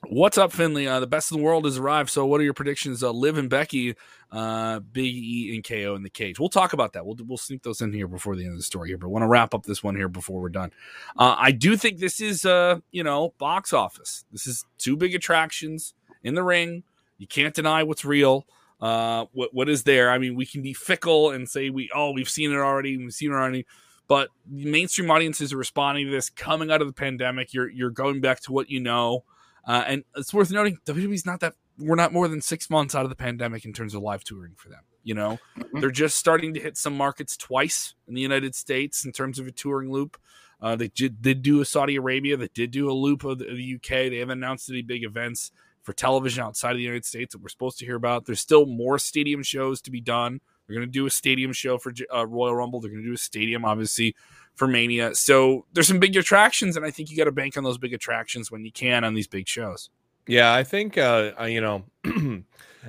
what's 0.07 0.37
up, 0.37 0.51
Finley? 0.51 0.87
Uh, 0.87 0.99
the 0.99 1.07
best 1.07 1.31
in 1.31 1.37
the 1.37 1.43
world 1.43 1.65
has 1.65 1.77
arrived. 1.77 2.09
So, 2.09 2.25
what 2.25 2.41
are 2.41 2.43
your 2.43 2.53
predictions? 2.53 3.03
Uh, 3.03 3.11
Liv 3.11 3.37
and 3.37 3.49
Becky, 3.49 3.95
uh, 4.31 4.79
Big 4.79 5.13
E 5.13 5.55
and 5.55 5.63
KO 5.63 5.95
in 5.95 6.03
the 6.03 6.09
cage. 6.09 6.39
We'll 6.39 6.49
talk 6.49 6.73
about 6.73 6.93
that. 6.93 7.05
We'll 7.05 7.17
we'll 7.27 7.37
sneak 7.37 7.63
those 7.63 7.81
in 7.81 7.93
here 7.93 8.07
before 8.07 8.35
the 8.35 8.43
end 8.43 8.53
of 8.53 8.57
the 8.57 8.63
story 8.63 8.89
here. 8.89 8.97
But 8.97 9.09
want 9.09 9.23
to 9.23 9.27
wrap 9.27 9.53
up 9.53 9.63
this 9.63 9.83
one 9.83 9.95
here 9.95 10.09
before 10.09 10.41
we're 10.41 10.49
done. 10.49 10.71
Uh, 11.17 11.35
I 11.37 11.51
do 11.51 11.77
think 11.77 11.99
this 11.99 12.19
is, 12.19 12.45
uh, 12.45 12.79
you 12.91 13.03
know, 13.03 13.33
box 13.37 13.73
office. 13.73 14.25
This 14.31 14.47
is 14.47 14.65
two 14.77 14.95
big 14.97 15.15
attractions 15.15 15.93
in 16.23 16.35
the 16.35 16.43
ring. 16.43 16.83
You 17.17 17.27
can't 17.27 17.53
deny 17.53 17.83
what's 17.83 18.03
real 18.05 18.47
uh, 18.81 19.25
what 19.31 19.53
what 19.53 19.69
is 19.69 19.83
there. 19.83 20.09
I 20.09 20.17
mean, 20.17 20.35
we 20.35 20.45
can 20.45 20.61
be 20.61 20.73
fickle 20.73 21.29
and 21.29 21.47
say 21.47 21.69
we 21.69 21.89
oh 21.93 22.11
we've 22.11 22.29
seen 22.29 22.51
it 22.51 22.57
already, 22.57 22.97
we've 22.97 23.13
seen 23.13 23.31
it 23.31 23.35
already, 23.35 23.65
but 24.07 24.29
mainstream 24.49 25.11
audiences 25.11 25.53
are 25.53 25.57
responding 25.57 26.07
to 26.07 26.11
this 26.11 26.29
coming 26.29 26.71
out 26.71 26.81
of 26.81 26.87
the 26.87 26.93
pandemic. 26.93 27.53
You're 27.53 27.69
you're 27.69 27.91
going 27.91 28.21
back 28.21 28.41
to 28.41 28.51
what 28.51 28.69
you 28.69 28.79
know. 28.79 29.23
Uh, 29.67 29.83
and 29.85 30.03
it's 30.15 30.33
worth 30.33 30.51
noting 30.51 30.79
WWE's 30.85 31.25
not 31.25 31.39
that 31.41 31.53
we're 31.77 31.95
not 31.95 32.11
more 32.11 32.27
than 32.27 32.41
six 32.41 32.69
months 32.69 32.95
out 32.95 33.03
of 33.03 33.09
the 33.09 33.15
pandemic 33.15 33.63
in 33.65 33.73
terms 33.73 33.93
of 33.93 34.01
live 34.01 34.23
touring 34.23 34.53
for 34.55 34.69
them. 34.69 34.81
You 35.03 35.13
know, 35.13 35.39
Mhm. 35.57 35.81
they're 35.81 35.91
just 35.91 36.17
starting 36.17 36.53
to 36.55 36.59
hit 36.59 36.77
some 36.77 36.97
markets 36.97 37.37
twice 37.37 37.93
in 38.07 38.15
the 38.15 38.21
United 38.21 38.55
States 38.55 39.05
in 39.05 39.11
terms 39.11 39.37
of 39.37 39.45
a 39.45 39.51
touring 39.51 39.91
loop. 39.91 40.17
Uh, 40.59 40.75
they 40.75 40.89
did, 40.89 41.21
did 41.23 41.41
do 41.41 41.59
a 41.59 41.65
Saudi 41.65 41.95
Arabia. 41.95 42.37
They 42.37 42.49
did 42.53 42.69
do 42.69 42.89
a 42.89 42.93
loop 42.93 43.23
of 43.23 43.39
the, 43.39 43.47
of 43.47 43.57
the 43.57 43.63
UK. 43.63 44.09
They 44.09 44.17
haven't 44.17 44.37
announced 44.39 44.69
any 44.69 44.83
big 44.83 45.03
events 45.03 45.51
for 45.81 45.93
television 45.93 46.43
outside 46.43 46.71
of 46.71 46.77
the 46.77 46.83
United 46.83 47.05
States 47.05 47.33
that 47.33 47.41
we're 47.41 47.49
supposed 47.49 47.79
to 47.79 47.85
hear 47.85 47.95
about. 47.95 48.25
There's 48.25 48.41
still 48.41 48.65
more 48.65 48.99
stadium 48.99 49.43
shows 49.43 49.81
to 49.81 49.91
be 49.91 50.01
done. 50.01 50.39
They're 50.67 50.75
going 50.75 50.87
to 50.87 50.91
do 50.91 51.05
a 51.05 51.09
stadium 51.09 51.53
show 51.53 51.77
for 51.77 51.93
uh, 52.13 52.25
Royal 52.25 52.55
Rumble. 52.55 52.79
They're 52.79 52.91
going 52.91 53.03
to 53.03 53.09
do 53.09 53.15
a 53.15 53.17
stadium, 53.17 53.65
obviously, 53.65 54.15
for 54.55 54.67
Mania. 54.67 55.15
So 55.15 55.65
there's 55.73 55.87
some 55.87 55.99
big 55.99 56.15
attractions, 56.15 56.77
and 56.77 56.85
I 56.85 56.91
think 56.91 57.09
you 57.09 57.17
got 57.17 57.25
to 57.25 57.31
bank 57.31 57.57
on 57.57 57.63
those 57.63 57.77
big 57.77 57.93
attractions 57.93 58.51
when 58.51 58.63
you 58.63 58.71
can 58.71 59.03
on 59.03 59.13
these 59.13 59.27
big 59.27 59.47
shows. 59.47 59.89
Yeah, 60.27 60.53
I 60.53 60.63
think 60.63 60.97
uh, 60.97 61.31
you 61.45 61.61
know, 61.61 61.83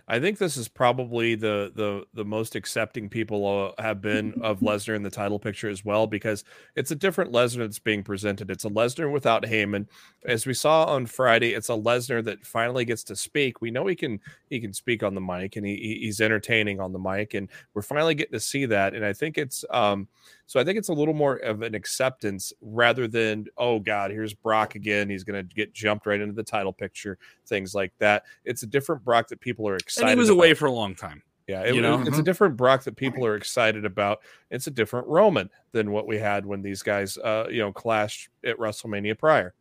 I 0.08 0.20
think 0.20 0.38
this 0.38 0.56
is 0.56 0.68
probably 0.68 1.34
the 1.34 1.72
the 1.74 2.04
the 2.14 2.24
most 2.24 2.54
accepting 2.54 3.08
people 3.08 3.74
uh, 3.78 3.82
have 3.82 4.00
been 4.00 4.34
of 4.40 4.60
Lesnar 4.60 4.96
in 4.96 5.02
the 5.02 5.10
title 5.10 5.38
picture 5.38 5.68
as 5.68 5.84
well 5.84 6.06
because 6.06 6.44
it's 6.76 6.90
a 6.90 6.96
different 6.96 7.32
Lesnar 7.32 7.58
that's 7.58 7.78
being 7.78 8.02
presented. 8.02 8.50
It's 8.50 8.64
a 8.64 8.70
Lesnar 8.70 9.10
without 9.12 9.44
Heyman, 9.44 9.86
as 10.24 10.46
we 10.46 10.54
saw 10.54 10.84
on 10.84 11.06
Friday. 11.06 11.52
It's 11.54 11.68
a 11.68 11.72
Lesnar 11.72 12.24
that 12.24 12.44
finally 12.46 12.84
gets 12.84 13.04
to 13.04 13.16
speak. 13.16 13.60
We 13.60 13.70
know 13.70 13.86
he 13.86 13.96
can 13.96 14.20
he 14.48 14.60
can 14.60 14.72
speak 14.72 15.02
on 15.02 15.14
the 15.14 15.20
mic 15.20 15.56
and 15.56 15.66
he, 15.66 15.76
he- 15.76 15.98
he's 16.06 16.20
entertaining 16.20 16.80
on 16.80 16.92
the 16.92 16.98
mic, 16.98 17.34
and 17.34 17.50
we're 17.74 17.82
finally 17.82 18.14
getting 18.14 18.32
to 18.32 18.40
see 18.40 18.66
that. 18.66 18.94
And 18.94 19.04
I 19.04 19.12
think 19.12 19.38
it's 19.38 19.64
um 19.70 20.08
so 20.46 20.60
I 20.60 20.64
think 20.64 20.78
it's 20.78 20.88
a 20.88 20.92
little 20.92 21.14
more 21.14 21.36
of 21.36 21.62
an 21.62 21.74
acceptance 21.74 22.52
rather 22.60 23.08
than 23.08 23.46
oh 23.56 23.78
god 23.78 24.10
here's 24.10 24.34
Brock 24.34 24.74
again 24.74 25.08
he's 25.08 25.24
going 25.24 25.46
to 25.46 25.54
get 25.54 25.72
jumped 25.72 26.06
right 26.06 26.20
into 26.20 26.34
the 26.34 26.42
title 26.42 26.72
picture 26.72 27.18
things 27.46 27.74
like 27.74 27.92
that. 27.98 28.24
It's 28.44 28.62
a 28.62 28.66
different 28.66 29.04
Brock 29.04 29.28
that 29.28 29.40
people 29.40 29.68
are 29.68 29.76
excited. 29.76 30.08
And 30.08 30.16
he 30.16 30.18
was 30.18 30.28
about. 30.28 30.38
away 30.38 30.54
for 30.54 30.66
a 30.66 30.72
long 30.72 30.94
time. 30.94 31.22
Yeah, 31.48 31.62
it, 31.62 31.74
you 31.74 31.82
know? 31.82 32.00
it's 32.00 32.18
a 32.18 32.22
different 32.22 32.56
Brock 32.56 32.84
that 32.84 32.96
people 32.96 33.26
are 33.26 33.34
excited 33.34 33.84
about. 33.84 34.20
It's 34.50 34.68
a 34.68 34.70
different 34.70 35.06
Roman 35.08 35.50
than 35.72 35.90
what 35.90 36.06
we 36.06 36.16
had 36.16 36.46
when 36.46 36.62
these 36.62 36.82
guys, 36.82 37.18
uh, 37.18 37.46
you 37.50 37.58
know, 37.58 37.72
clashed 37.72 38.28
at 38.44 38.56
WrestleMania 38.58 39.18
prior. 39.18 39.54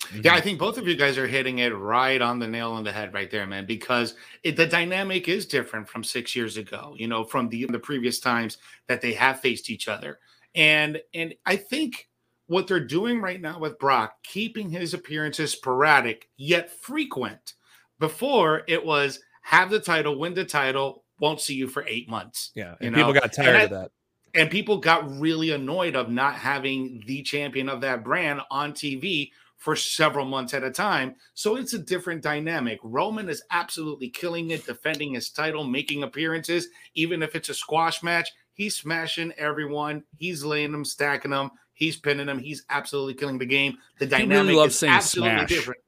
Mm-hmm. 0.00 0.20
Yeah, 0.24 0.34
I 0.34 0.40
think 0.40 0.58
both 0.58 0.78
of 0.78 0.88
you 0.88 0.96
guys 0.96 1.18
are 1.18 1.26
hitting 1.26 1.58
it 1.58 1.76
right 1.76 2.20
on 2.20 2.38
the 2.38 2.48
nail 2.48 2.72
on 2.72 2.84
the 2.84 2.92
head 2.92 3.12
right 3.12 3.30
there, 3.30 3.46
man, 3.46 3.66
because 3.66 4.14
it, 4.42 4.56
the 4.56 4.66
dynamic 4.66 5.28
is 5.28 5.46
different 5.46 5.88
from 5.88 6.02
six 6.02 6.34
years 6.34 6.56
ago, 6.56 6.94
you 6.96 7.06
know, 7.06 7.22
from 7.22 7.48
the, 7.48 7.66
the 7.66 7.78
previous 7.78 8.18
times 8.18 8.58
that 8.88 9.00
they 9.00 9.12
have 9.12 9.40
faced 9.40 9.70
each 9.70 9.88
other. 9.88 10.18
And 10.54 11.00
and 11.14 11.34
I 11.46 11.56
think 11.56 12.08
what 12.46 12.66
they're 12.66 12.84
doing 12.84 13.20
right 13.20 13.40
now 13.40 13.60
with 13.60 13.78
Brock, 13.78 14.14
keeping 14.24 14.70
his 14.70 14.94
appearances 14.94 15.52
sporadic 15.52 16.28
yet 16.36 16.70
frequent. 16.70 17.54
Before 18.00 18.62
it 18.66 18.84
was 18.84 19.20
have 19.42 19.70
the 19.70 19.78
title, 19.78 20.18
win 20.18 20.34
the 20.34 20.44
title, 20.44 21.04
won't 21.20 21.40
see 21.40 21.54
you 21.54 21.68
for 21.68 21.84
eight 21.86 22.08
months. 22.08 22.50
Yeah, 22.54 22.74
and 22.80 22.94
people 22.94 23.14
know, 23.14 23.20
got 23.20 23.32
tired 23.32 23.64
of 23.64 23.70
that. 23.70 23.90
And 24.34 24.50
people 24.50 24.78
got 24.78 25.08
really 25.20 25.50
annoyed 25.50 25.94
of 25.94 26.08
not 26.08 26.34
having 26.34 27.02
the 27.06 27.22
champion 27.22 27.68
of 27.68 27.82
that 27.82 28.02
brand 28.02 28.40
on 28.50 28.72
TV 28.72 29.30
for 29.60 29.76
several 29.76 30.24
months 30.24 30.54
at 30.54 30.64
a 30.64 30.70
time. 30.70 31.14
So 31.34 31.56
it's 31.56 31.74
a 31.74 31.78
different 31.78 32.22
dynamic. 32.22 32.78
Roman 32.82 33.28
is 33.28 33.42
absolutely 33.50 34.08
killing 34.08 34.50
it, 34.50 34.64
defending 34.64 35.12
his 35.14 35.28
title, 35.30 35.64
making 35.64 36.02
appearances, 36.02 36.66
even 36.94 37.22
if 37.22 37.36
it's 37.36 37.50
a 37.50 37.54
squash 37.54 38.02
match. 38.02 38.30
He's 38.54 38.76
smashing 38.76 39.32
everyone. 39.36 40.02
He's 40.16 40.42
laying 40.42 40.72
them, 40.72 40.84
stacking 40.84 41.30
them. 41.30 41.50
He's 41.74 41.96
pinning 41.96 42.26
them. 42.26 42.38
He's 42.38 42.64
absolutely 42.70 43.14
killing 43.14 43.38
the 43.38 43.44
game. 43.46 43.76
The 43.98 44.06
really 44.06 44.26
dynamic 44.26 44.56
loves 44.56 44.74
is 44.74 44.78
saying 44.80 44.92
absolutely 44.94 45.36
smash. 45.36 45.48
different. 45.50 45.80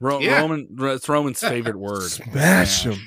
Ro- 0.00 0.20
Yeah. 0.20 0.40
Roman, 0.40 0.68
it's 0.78 1.08
Roman's 1.08 1.40
favorite 1.40 1.76
word. 1.76 2.08
Smash 2.08 2.84
him! 2.84 2.98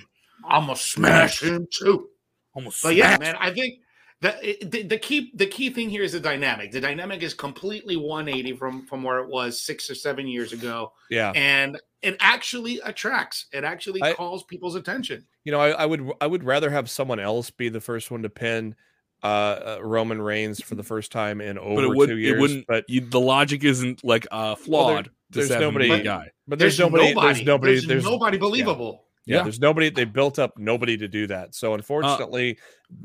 I'm 0.46 0.64
gonna 0.66 0.76
smash 0.76 1.42
him 1.42 1.68
too. 1.72 2.10
Almost. 2.54 2.84
But 2.84 2.96
yeah, 2.96 3.18
man, 3.18 3.36
I 3.40 3.54
think 3.54 3.76
that 4.22 4.42
the, 4.42 4.84
the 4.84 4.98
key 4.98 5.32
the 5.34 5.48
key 5.48 5.70
thing 5.72 5.90
here 5.90 6.04
is 6.04 6.12
the 6.12 6.20
dynamic. 6.20 6.72
The 6.72 6.82
dynamic 6.82 7.24
is 7.24 7.34
completely 7.34 7.96
180 7.98 8.56
from 8.56 8.86
from 8.86 9.04
where 9.04 9.20
it 9.20 9.28
was 9.30 9.60
six 9.62 9.90
or 9.90 9.96
seven 9.96 10.28
years 10.28 10.54
ago, 10.54 10.94
Yeah, 11.10 11.32
and 11.36 11.80
it 12.02 12.18
actually 12.20 12.80
attracts. 12.84 13.48
It 13.52 13.64
actually 13.64 14.02
I- 14.04 14.14
calls 14.14 14.44
people's 14.44 14.76
attention. 14.76 15.26
you 15.44 15.52
know, 15.52 15.60
I, 15.60 15.70
I 15.72 15.86
would 15.86 16.12
I 16.22 16.28
would 16.28 16.44
rather 16.44 16.70
have 16.70 16.90
someone 16.90 17.20
else 17.20 17.50
be 17.50 17.70
the 17.70 17.82
first 17.82 18.12
one 18.12 18.22
to 18.22 18.30
pin 18.30 18.76
uh, 19.24 19.28
uh 19.28 19.80
Roman 19.82 20.22
Reigns 20.22 20.62
for 20.62 20.76
the 20.76 20.84
first 20.84 21.12
time 21.12 21.42
in 21.42 21.58
over 21.58 21.76
but 21.76 21.84
it 21.84 21.96
would. 21.96 22.10
two 22.10 22.18
years. 22.18 22.38
It 22.38 22.42
wouldn't. 22.42 22.68
but 22.68 22.86
you, 22.88 23.02
the 23.02 23.20
logic 23.20 23.64
isn't 23.64 24.04
like 24.04 24.28
uh, 24.32 24.56
flawed. 24.56 25.06
to 25.06 25.12
there's 25.32 25.50
nobody- 25.50 26.04
guy. 26.04 26.30
but 26.48 26.60
there's, 26.60 26.78
nobody, 26.78 27.14
there's 27.14 27.44
nobody 27.44 27.74
There's, 27.74 27.88
there's 27.88 28.04
nobody 28.04 28.38
believable. 28.38 29.04
Yeah, 29.04 29.08
Yeah. 29.26 29.44
there's 29.44 29.60
nobody. 29.60 29.90
They 29.90 30.06
built 30.06 30.40
up 30.40 30.58
nobody 30.58 30.98
to 30.98 31.08
do 31.08 31.28
that. 31.28 31.54
So 31.56 31.72
uh 31.72 31.76
unfortunately, 31.76 32.58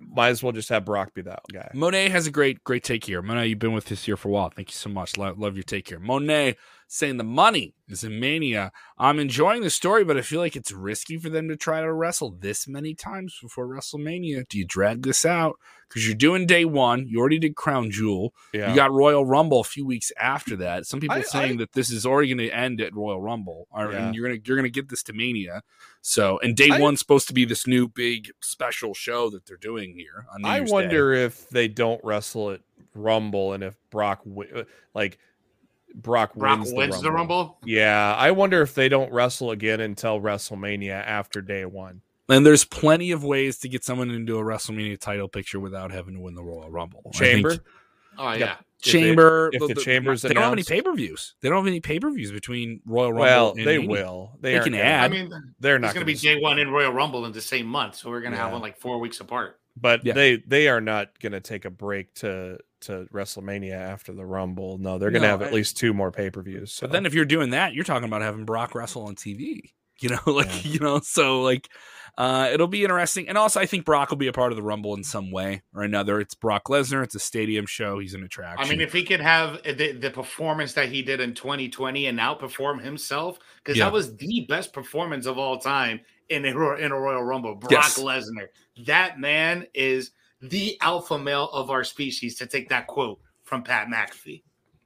might 0.09 0.29
as 0.29 0.43
well 0.43 0.53
just 0.53 0.69
have 0.71 0.85
Brock 0.85 1.15
be 1.15 1.23
that 1.23 1.41
guy. 1.53 1.71
Monet 1.75 2.09
has 2.09 2.27
a 2.27 2.31
great, 2.31 2.65
great 2.65 2.85
take 2.85 3.05
here. 3.05 3.23
Monet, 3.23 3.47
you've 3.49 3.59
been 3.59 3.73
with 3.73 3.91
us 3.93 4.05
here 4.05 4.17
for 4.17 4.29
a 4.29 4.33
while. 4.33 4.51
Thank 4.51 4.71
you 4.71 4.77
so 4.77 4.89
much. 4.91 5.17
Love, 5.17 5.39
love 5.39 5.57
your 5.57 5.65
take 5.65 5.89
here. 5.89 5.99
Monet 5.99 6.57
saying 6.89 7.17
the 7.17 7.25
money 7.25 7.75
is 7.89 8.05
in 8.05 8.21
Mania. 8.21 8.71
I'm 8.99 9.19
enjoying 9.19 9.63
the 9.63 9.71
story, 9.71 10.05
but 10.05 10.17
I 10.17 10.21
feel 10.23 10.41
like 10.41 10.55
it's 10.57 10.71
risky 10.73 11.17
for 11.19 11.29
them 11.29 11.49
to 11.49 11.57
try 11.57 11.81
to 11.81 11.93
wrestle 11.93 12.31
this 12.31 12.69
many 12.69 12.95
times 12.95 13.37
before 13.43 13.67
WrestleMania. 13.67 14.49
Do 14.49 14.59
you 14.59 14.65
drag 14.65 15.03
this 15.03 15.25
out? 15.25 15.57
Because 15.89 16.07
you're 16.07 16.17
doing 16.17 16.47
day 16.47 16.65
one. 16.65 17.07
You 17.09 17.21
already 17.21 17.39
did 17.39 17.55
Crown 17.57 17.91
Jewel. 17.91 18.33
Yeah, 18.53 18.71
You 18.71 18.77
got 18.77 18.93
Royal 18.93 19.25
Rumble 19.25 19.61
a 19.61 19.65
few 19.65 19.87
weeks 19.87 20.11
after 20.19 20.57
that. 20.57 20.87
Some 20.87 21.01
people 21.01 21.17
I- 21.17 21.23
saying 21.23 21.59
that 21.59 21.73
this 21.73 21.91
is 21.91 22.05
already 22.07 22.29
going 22.35 22.49
to 22.49 22.55
end 22.57 22.81
at 22.81 22.95
Royal 22.95 23.21
Rumble, 23.21 23.67
or, 23.71 23.93
Yeah. 23.93 24.07
and 24.07 24.15
you're 24.15 24.27
gonna 24.29 24.41
you're 24.45 24.57
gonna 24.57 24.69
get 24.69 24.89
this 24.89 25.03
to 25.05 25.13
Mania. 25.13 25.63
So, 26.03 26.39
and 26.41 26.57
day 26.57 26.71
I- 26.71 26.81
one's 26.81 27.01
supposed 27.01 27.29
to 27.29 27.35
be 27.35 27.45
this 27.45 27.67
new 27.67 27.89
big 27.89 28.31
special 28.41 28.95
show 28.95 29.29
that 29.31 29.47
they're 29.47 29.57
doing 29.57 29.95
here. 29.95 30.27
On 30.33 30.43
New 30.43 30.49
I 30.49 30.57
Year's 30.59 30.71
Day. 30.71 30.73
wonder 30.75 31.13
if 31.13 31.49
they 31.51 31.69
don't 31.69 32.01
wrestle 32.05 32.51
at 32.53 32.61
Rumble 32.95 33.53
and 33.53 33.63
if 33.65 33.77
Brock 33.91 34.23
uh, 34.55 34.63
like 34.95 35.19
Brock, 35.97 36.35
Brock 36.35 36.61
wins, 36.61 36.73
wins 36.75 37.01
the 37.03 37.11
Rumble. 37.11 37.59
Yeah, 37.65 38.15
I 38.17 38.31
wonder 38.31 38.61
if 38.63 38.75
they 38.75 38.89
don't 38.89 39.11
wrestle 39.13 39.51
again 39.51 39.81
until 39.81 40.21
WrestleMania 40.21 40.91
after 40.91 41.41
day 41.41 41.65
one. 41.65 42.03
And 42.29 42.45
there's 42.45 42.65
plenty 42.65 43.13
of 43.13 43.25
ways 43.25 43.59
to 43.61 43.69
get 43.69 43.83
someone 43.85 44.11
into 44.11 44.39
a 44.39 44.43
WrestleMania 44.43 45.01
title 45.01 45.29
picture 45.29 45.59
without 45.61 45.91
having 45.93 46.15
to 46.15 46.21
win 46.21 46.35
the 46.35 46.43
Royal 46.43 46.71
Rumble. 46.71 47.01
I 47.07 47.11
think 47.17 47.31
Chamber. 47.33 47.57
Oh 48.19 48.33
yeah. 48.33 48.37
they- 48.37 48.91
Chamber. 48.91 49.51
if 49.53 49.67
the 49.75 49.81
Chamber's 49.81 50.21
they 50.23 50.29
don't 50.29 50.43
have 50.43 50.53
any 50.53 50.61
announced- 50.61 50.69
pay 50.69 50.83
per 50.83 50.93
views. 50.95 51.35
They 51.41 51.49
don't 51.49 51.59
have 51.59 51.67
any 51.67 51.81
pay 51.81 51.99
per 51.99 52.11
views 52.11 52.31
between 52.31 52.81
Royal 52.85 53.11
Rumble. 53.13 53.23
Well, 53.25 53.51
and 53.57 53.67
they 53.67 53.79
Mania. 53.79 53.89
will. 53.91 54.33
They, 54.41 54.53
They 54.53 54.61
can 54.65 54.73
gonna- 54.73 54.85
add. 54.85 55.05
I 55.05 55.09
mean, 55.15 55.31
They're 55.61 55.77
it's 55.77 55.83
not 55.83 55.95
going 55.95 56.07
to 56.07 56.13
be 56.13 56.19
day 56.19 56.39
one 56.41 56.59
in 56.59 56.71
Royal 56.71 56.93
Rumble 56.93 57.25
in 57.25 57.33
the 57.33 57.41
same 57.41 57.67
month, 57.67 57.95
so 57.97 58.11
we're 58.11 58.21
going 58.21 58.33
to 58.33 58.39
have 58.39 58.49
Yeah. 58.49 58.53
one 58.53 58.61
like 58.63 58.79
four 58.79 58.99
weeks 58.99 59.21
apart. 59.21 59.59
but 59.79 60.05
Yeah. 60.05 60.13
they 60.15 60.37
they 60.47 60.69
are 60.69 60.81
not 60.81 61.19
going 61.21 61.33
to 61.33 61.41
take 61.41 61.65
a 61.65 61.71
break 61.71 62.13
to 62.17 62.59
to 62.83 63.07
WrestleMania 63.13 63.73
after 63.75 64.13
the 64.13 64.25
Rumble. 64.27 64.79
No, 64.79 64.99
they're 64.99 65.11
going 65.11 65.23
to 65.23 65.29
No, 65.29 65.33
have 65.33 65.43
at 65.43 65.49
I- 65.49 65.55
least 65.55 65.77
two 65.77 65.93
more 65.95 66.11
pay 66.11 66.31
per 66.31 66.43
views. 66.43 66.73
So. 66.73 66.87
But 66.87 66.93
then 66.93 67.07
if 67.07 67.15
you're 67.15 67.25
doing 67.25 67.51
that, 67.51 67.75
you're 67.75 67.85
talking 67.85 68.09
about 68.09 68.23
having 68.23 68.45
Brock 68.45 68.75
wrestle 68.75 69.07
on 69.07 69.15
TV. 69.17 69.73
You 70.01 70.11
know, 70.11 70.19
like 70.27 70.65
Yeah. 70.65 70.73
you 70.73 70.79
know, 70.79 71.01
so 71.01 71.41
like 71.43 71.69
uh 72.19 72.51
it'll 72.53 72.67
be 72.69 72.83
interesting. 72.83 73.29
And 73.31 73.39
also 73.39 73.61
I 73.61 73.67
think 73.67 73.87
Brock 73.87 74.11
will 74.11 74.19
be 74.19 74.27
a 74.27 74.33
part 74.33 74.53
of 74.53 74.57
the 74.57 74.63
Rumble 74.63 74.95
in 74.95 75.03
some 75.03 75.31
way 75.31 75.63
or 75.75 75.83
another. 75.85 76.21
It's 76.21 76.35
Brock 76.35 76.65
Lesnar, 76.69 77.03
it's 77.03 77.15
a 77.15 77.19
stadium 77.19 77.65
show, 77.65 77.99
he's 77.99 78.13
an 78.13 78.23
attraction. 78.23 78.65
I 78.67 78.69
mean, 78.69 78.83
if 78.83 78.93
he 78.93 79.05
could 79.05 79.21
have 79.21 79.63
the, 79.63 79.93
the 79.93 80.11
performance 80.11 80.75
that 80.75 80.91
he 80.91 81.01
did 81.01 81.21
in 81.21 81.33
2020 81.35 82.07
and 82.07 82.19
outperform 82.19 82.83
himself, 82.83 83.39
because 83.65 83.79
Yeah. 83.79 83.87
that 83.87 83.93
was 83.95 84.15
the 84.17 84.45
best 84.51 84.75
performance 84.75 85.25
of 85.25 85.39
all 85.39 85.59
time 85.59 86.01
in 86.29 86.45
a, 86.45 86.49
in 86.75 86.93
a 86.93 86.99
Royal 86.99 87.23
Rumble. 87.23 87.55
Brock 87.55 87.73
Yes. 87.73 87.99
Lesnar. 87.99 88.49
That 88.85 89.19
man 89.19 89.67
is 89.73 90.11
the 90.49 90.79
alpha 90.81 91.19
male 91.19 91.49
of 91.53 91.71
our 91.71 91.85
species, 91.85 92.37
to 92.37 92.47
take 92.47 92.69
that 92.69 92.87
quote 92.87 93.21
from 93.45 93.63
Pat 93.63 93.89
McAfee. 93.89 94.43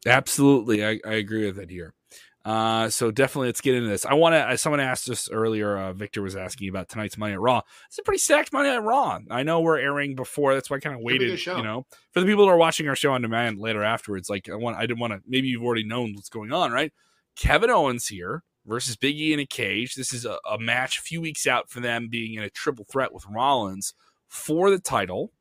Absolutely, 0.07 0.85
I, 0.85 1.01
I 1.07 1.15
agree 1.15 1.47
with 1.47 1.57
that 1.57 1.71
here. 1.71 1.95
Uh, 2.43 2.89
so 2.89 3.11
definitely, 3.11 3.49
let's 3.49 3.61
get 3.61 3.75
into 3.75 3.89
this. 3.89 4.07
I 4.07 4.15
want 4.15 4.35
to. 4.35 4.57
Someone 4.57 4.81
asked 4.81 5.11
us 5.11 5.29
earlier. 5.31 5.77
Uh, 5.77 5.93
Victor 5.93 6.23
was 6.23 6.37
asking 6.37 6.71
about 6.71 6.89
tonight's 6.89 7.19
Monday 7.19 7.35
Night 7.35 7.43
Raw. 7.43 7.61
It's 7.89 7.99
a 7.99 8.03
pretty 8.03 8.19
stacked 8.19 8.53
Monday 8.53 8.71
Night 8.71 8.83
Raw. 8.83 9.19
I 9.31 9.43
know 9.43 9.61
we're 9.61 9.79
airing 9.79 10.15
before. 10.15 10.55
That's 10.55 10.71
why 10.71 10.79
I 10.79 10.81
kind 10.81 10.97
of 10.97 11.03
waited. 11.03 11.45
You 11.45 11.63
know, 11.63 11.85
for 12.13 12.21
the 12.21 12.27
people 12.27 12.47
that 12.47 12.53
are 12.53 12.57
watching 12.57 12.89
our 12.89 12.97
show 12.97 13.13
on 13.13 13.21
demand 13.21 13.59
later 13.59 13.85
afterwards. 13.85 14.31
Like 14.31 14.49
I 14.49 14.55
want. 14.55 14.79
I 14.79 14.83
didn't 14.83 15.01
want 15.01 15.13
to. 15.13 15.21
Maybe 15.27 15.49
you've 15.49 15.63
already 15.63 15.85
known 15.85 16.15
what's 16.15 16.31
going 16.31 16.51
on, 16.51 16.73
right? 16.73 16.93
Kevin 17.37 17.71
Owens 17.71 18.07
here 18.07 18.43
versus 18.65 18.97
Big 18.97 19.17
E 19.17 19.35
in 19.35 19.41
a 19.41 19.47
cage. 19.47 19.95
This 19.95 20.15
is 20.15 20.25
a, 20.25 20.39
a 20.51 20.59
match 20.59 20.99
a 20.99 21.03
few 21.03 21.21
weeks 21.21 21.47
out 21.47 21.69
for 21.69 21.81
them 21.81 22.09
being 22.09 22.35
in 22.35 22.43
a 22.43 22.51
triple 22.51 22.87
threat 22.91 23.13
with 23.13 23.27
Rollins 23.27 23.93
for 24.29 24.71
the 24.71 24.79
title. 24.79 25.33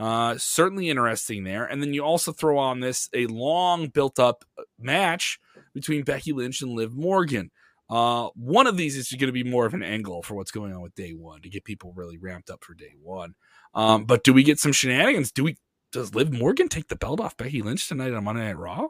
Uh, 0.00 0.38
certainly 0.38 0.88
interesting 0.88 1.44
there. 1.44 1.66
And 1.66 1.82
then 1.82 1.92
you 1.92 2.02
also 2.02 2.32
throw 2.32 2.56
on 2.56 2.80
this 2.80 3.10
a 3.12 3.26
long 3.26 3.88
built 3.88 4.18
up 4.18 4.44
match 4.78 5.38
between 5.74 6.04
Becky 6.04 6.32
Lynch 6.32 6.62
and 6.62 6.72
Liv 6.72 6.94
Morgan. 6.94 7.50
Uh, 7.90 8.30
one 8.34 8.66
of 8.66 8.78
these 8.78 8.96
is 8.96 9.10
going 9.10 9.26
to 9.26 9.32
be 9.32 9.44
more 9.44 9.66
of 9.66 9.74
an 9.74 9.82
angle 9.82 10.22
for 10.22 10.34
what's 10.34 10.52
going 10.52 10.72
on 10.72 10.80
with 10.80 10.94
day 10.94 11.10
one 11.10 11.42
to 11.42 11.50
get 11.50 11.64
people 11.64 11.92
really 11.94 12.16
ramped 12.16 12.48
up 12.48 12.64
for 12.64 12.72
day 12.72 12.94
one. 13.02 13.34
Um, 13.74 14.06
but 14.06 14.24
do 14.24 14.32
we 14.32 14.42
get 14.42 14.58
some 14.58 14.72
shenanigans? 14.72 15.32
Do 15.32 15.44
we? 15.44 15.56
Does 15.92 16.14
Liv 16.14 16.32
Morgan 16.32 16.68
take 16.68 16.88
the 16.88 16.96
belt 16.96 17.20
off 17.20 17.36
Becky 17.36 17.60
Lynch 17.60 17.86
tonight 17.86 18.14
on 18.14 18.24
Monday 18.24 18.44
Night 18.44 18.56
Raw? 18.56 18.86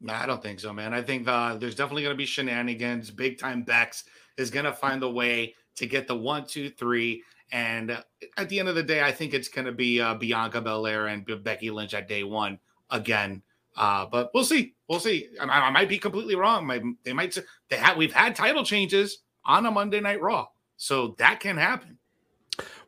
No, 0.00 0.12
I 0.12 0.26
don't 0.26 0.42
think 0.42 0.60
so, 0.60 0.72
man. 0.72 0.92
I 0.92 1.00
think 1.00 1.26
uh, 1.26 1.54
there's 1.54 1.76
definitely 1.76 2.02
going 2.02 2.14
to 2.14 2.18
be 2.18 2.26
shenanigans. 2.26 3.10
Big 3.10 3.38
time 3.38 3.62
Bex 3.62 4.04
is 4.36 4.50
going 4.50 4.64
to 4.66 4.72
find 4.72 5.02
a 5.04 5.08
way 5.08 5.54
to 5.76 5.86
get 5.86 6.06
the 6.08 6.16
one, 6.16 6.44
two, 6.44 6.68
three. 6.68 7.22
And 7.50 7.90
uh, 7.90 8.02
at 8.36 8.48
the 8.48 8.58
end 8.58 8.68
of 8.68 8.74
the 8.74 8.82
day, 8.82 9.02
I 9.02 9.12
think 9.12 9.34
it's 9.34 9.48
going 9.48 9.66
to 9.66 9.72
be 9.72 10.00
uh, 10.00 10.14
Bianca 10.14 10.60
Belair 10.60 11.06
and 11.06 11.26
Becky 11.42 11.70
Lynch 11.70 11.94
at 11.94 12.08
day 12.08 12.24
one 12.24 12.58
again. 12.90 13.42
Uh, 13.76 14.06
but 14.06 14.30
we'll 14.34 14.44
see. 14.44 14.74
We'll 14.88 15.00
see. 15.00 15.28
I, 15.40 15.44
I 15.44 15.70
might 15.70 15.88
be 15.88 15.98
completely 15.98 16.34
wrong. 16.34 16.66
My, 16.66 16.82
they 17.04 17.12
might. 17.12 17.36
They 17.68 17.76
have. 17.76 17.96
We've 17.96 18.12
had 18.12 18.36
title 18.36 18.64
changes 18.64 19.18
on 19.44 19.66
a 19.66 19.70
Monday 19.70 20.00
Night 20.00 20.20
Raw, 20.20 20.48
so 20.76 21.14
that 21.18 21.40
can 21.40 21.56
happen. 21.56 21.98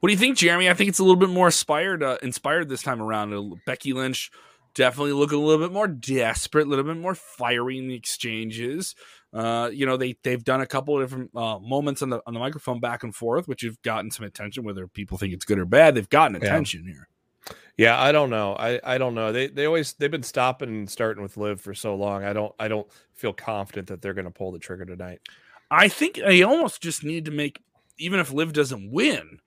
What 0.01 0.09
do 0.09 0.13
you 0.13 0.19
think, 0.19 0.37
Jeremy? 0.37 0.69
I 0.69 0.75
think 0.75 0.89
it's 0.89 0.99
a 0.99 1.03
little 1.03 1.17
bit 1.17 1.31
more 1.31 1.47
inspired. 1.47 2.03
Uh, 2.03 2.19
inspired 2.23 2.69
this 2.69 2.83
time 2.83 3.01
around. 3.01 3.61
Becky 3.65 3.95
Lynch 3.95 4.31
definitely 4.75 5.13
looking 5.13 5.39
a 5.39 5.41
little 5.41 5.67
bit 5.67 5.73
more 5.73 5.89
desperate, 5.89 6.67
a 6.67 6.71
little 6.71 6.85
bit 6.85 6.99
more 6.99 7.15
fiery 7.15 7.79
in 7.79 7.89
the 7.89 7.95
exchanges. 7.95 8.95
Uh, 9.35 9.69
you 9.73 9.85
know, 9.85 9.97
they 9.97 10.17
they've 10.23 10.45
done 10.45 10.61
a 10.61 10.67
couple 10.67 10.97
of 10.97 11.03
different 11.03 11.31
uh, 11.35 11.59
moments 11.59 12.03
on 12.03 12.11
the 12.11 12.23
on 12.27 12.35
the 12.35 12.41
microphone 12.41 12.79
back 12.79 13.03
and 13.03 13.15
forth, 13.15 13.49
which 13.49 13.63
have 13.63 13.81
gotten 13.83 14.11
some 14.11 14.25
attention. 14.25 14.63
Whether 14.63 14.87
people 14.87 15.19
think 15.19 15.35
it's 15.35 15.45
good 15.45 15.59
or 15.59 15.65
bad, 15.65 15.97
they've 15.97 16.09
gotten 16.09 16.37
attention 16.37 16.85
yeah. 16.87 16.93
here. 16.93 17.09
Yeah, 17.77 18.01
I 18.01 18.13
don't 18.13 18.31
know. 18.31 18.55
I, 18.55 18.81
I 18.85 18.99
don't 18.99 19.17
know. 19.17 19.33
They 19.33 19.49
they 19.49 19.67
always 19.67 19.95
they've 19.95 20.11
been 20.11 20.23
stopping 20.23 20.69
and 20.69 20.89
starting 20.89 21.23
with 21.23 21.37
Liv 21.37 21.61
for 21.61 21.75
so 21.75 21.97
long. 21.97 22.23
I 22.23 22.33
don't 22.33 22.55
I 22.61 22.69
don't 22.69 22.87
feel 23.15 23.33
confident 23.33 23.89
that 23.89 24.01
they're 24.01 24.15
going 24.15 24.27
to 24.27 24.31
pull 24.31 24.53
the 24.53 24.61
trigger 24.61 24.85
tonight. 24.85 25.21
I 25.71 25.89
think 25.89 26.15
they 26.15 26.43
almost 26.45 26.81
just 26.81 27.03
need 27.03 27.25
to 27.25 27.33
make 27.33 27.61
even 27.99 28.21
if 28.21 28.33
Liv 28.33 28.53
doesn't 28.53 28.93
win, 28.93 29.41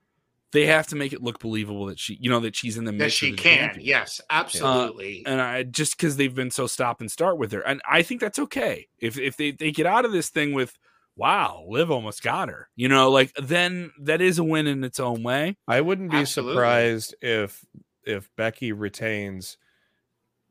they 0.53 0.65
have 0.65 0.87
to 0.87 0.95
make 0.95 1.13
it 1.13 1.21
look 1.21 1.39
believable 1.39 1.87
that 1.87 1.99
she, 1.99 2.17
you 2.21 2.29
know, 2.29 2.39
that 2.39 2.55
she's 2.55 2.77
in 2.77 2.85
the 2.85 2.91
that 2.93 3.11
she 3.11 3.33
can. 3.33 3.69
Champion. 3.69 3.85
Yes, 3.85 4.21
absolutely. 4.29 5.25
Uh, 5.25 5.29
and 5.29 5.41
I 5.41 5.63
just 5.63 5.97
because 5.97 6.17
they've 6.17 6.33
been 6.33 6.51
so 6.51 6.67
stop 6.67 7.01
and 7.01 7.11
start 7.11 7.37
with 7.37 7.51
her, 7.51 7.61
and 7.61 7.81
I 7.89 8.01
think 8.01 8.21
that's 8.21 8.39
okay. 8.39 8.87
If 8.99 9.17
if 9.17 9.37
they 9.37 9.51
they 9.51 9.71
get 9.71 9.85
out 9.85 10.05
of 10.05 10.11
this 10.11 10.29
thing 10.29 10.53
with, 10.53 10.77
wow, 11.15 11.65
Liv 11.67 11.91
almost 11.91 12.23
got 12.23 12.49
her, 12.49 12.69
you 12.75 12.87
know, 12.87 13.11
like 13.11 13.33
then 13.35 13.91
that 14.01 14.21
is 14.21 14.39
a 14.39 14.43
win 14.43 14.67
in 14.67 14.83
its 14.83 14.99
own 14.99 15.23
way. 15.23 15.57
I 15.67 15.81
wouldn't 15.81 16.11
be 16.11 16.17
absolutely. 16.17 16.55
surprised 16.55 17.15
if 17.21 17.65
if 18.05 18.29
Becky 18.37 18.71
retains 18.71 19.57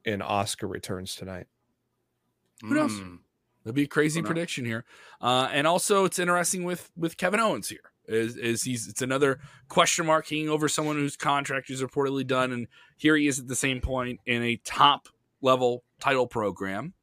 and 0.04 0.20
Asuka 0.20 0.68
returns 0.70 1.14
tonight. 1.14 1.46
Who 2.62 2.74
knows? 2.74 2.92
Mm. 2.92 3.18
That'd 3.64 3.74
be 3.74 3.82
a 3.82 3.88
crazy 3.88 4.22
prediction 4.22 4.64
here. 4.64 4.84
Uh, 5.20 5.48
and 5.50 5.66
also, 5.66 6.04
it's 6.04 6.18
interesting 6.18 6.64
with 6.64 6.90
with 6.96 7.16
Kevin 7.16 7.40
Owens 7.40 7.70
here 7.70 7.92
is, 8.08 8.36
is 8.36 8.62
he's 8.62 8.88
it's 8.88 9.02
another 9.02 9.40
question 9.68 10.06
mark 10.06 10.28
hanging 10.28 10.48
over 10.48 10.68
someone 10.68 10.96
whose 10.96 11.16
contract 11.16 11.70
is 11.70 11.82
reportedly 11.82 12.26
done, 12.26 12.52
and 12.52 12.68
here 12.96 13.16
he 13.16 13.26
is 13.26 13.38
at 13.38 13.48
the 13.48 13.56
same 13.56 13.80
point 13.80 14.20
in 14.26 14.42
a 14.42 14.56
top 14.64 15.08
level 15.40 15.84
title 16.00 16.26
program. 16.26 16.94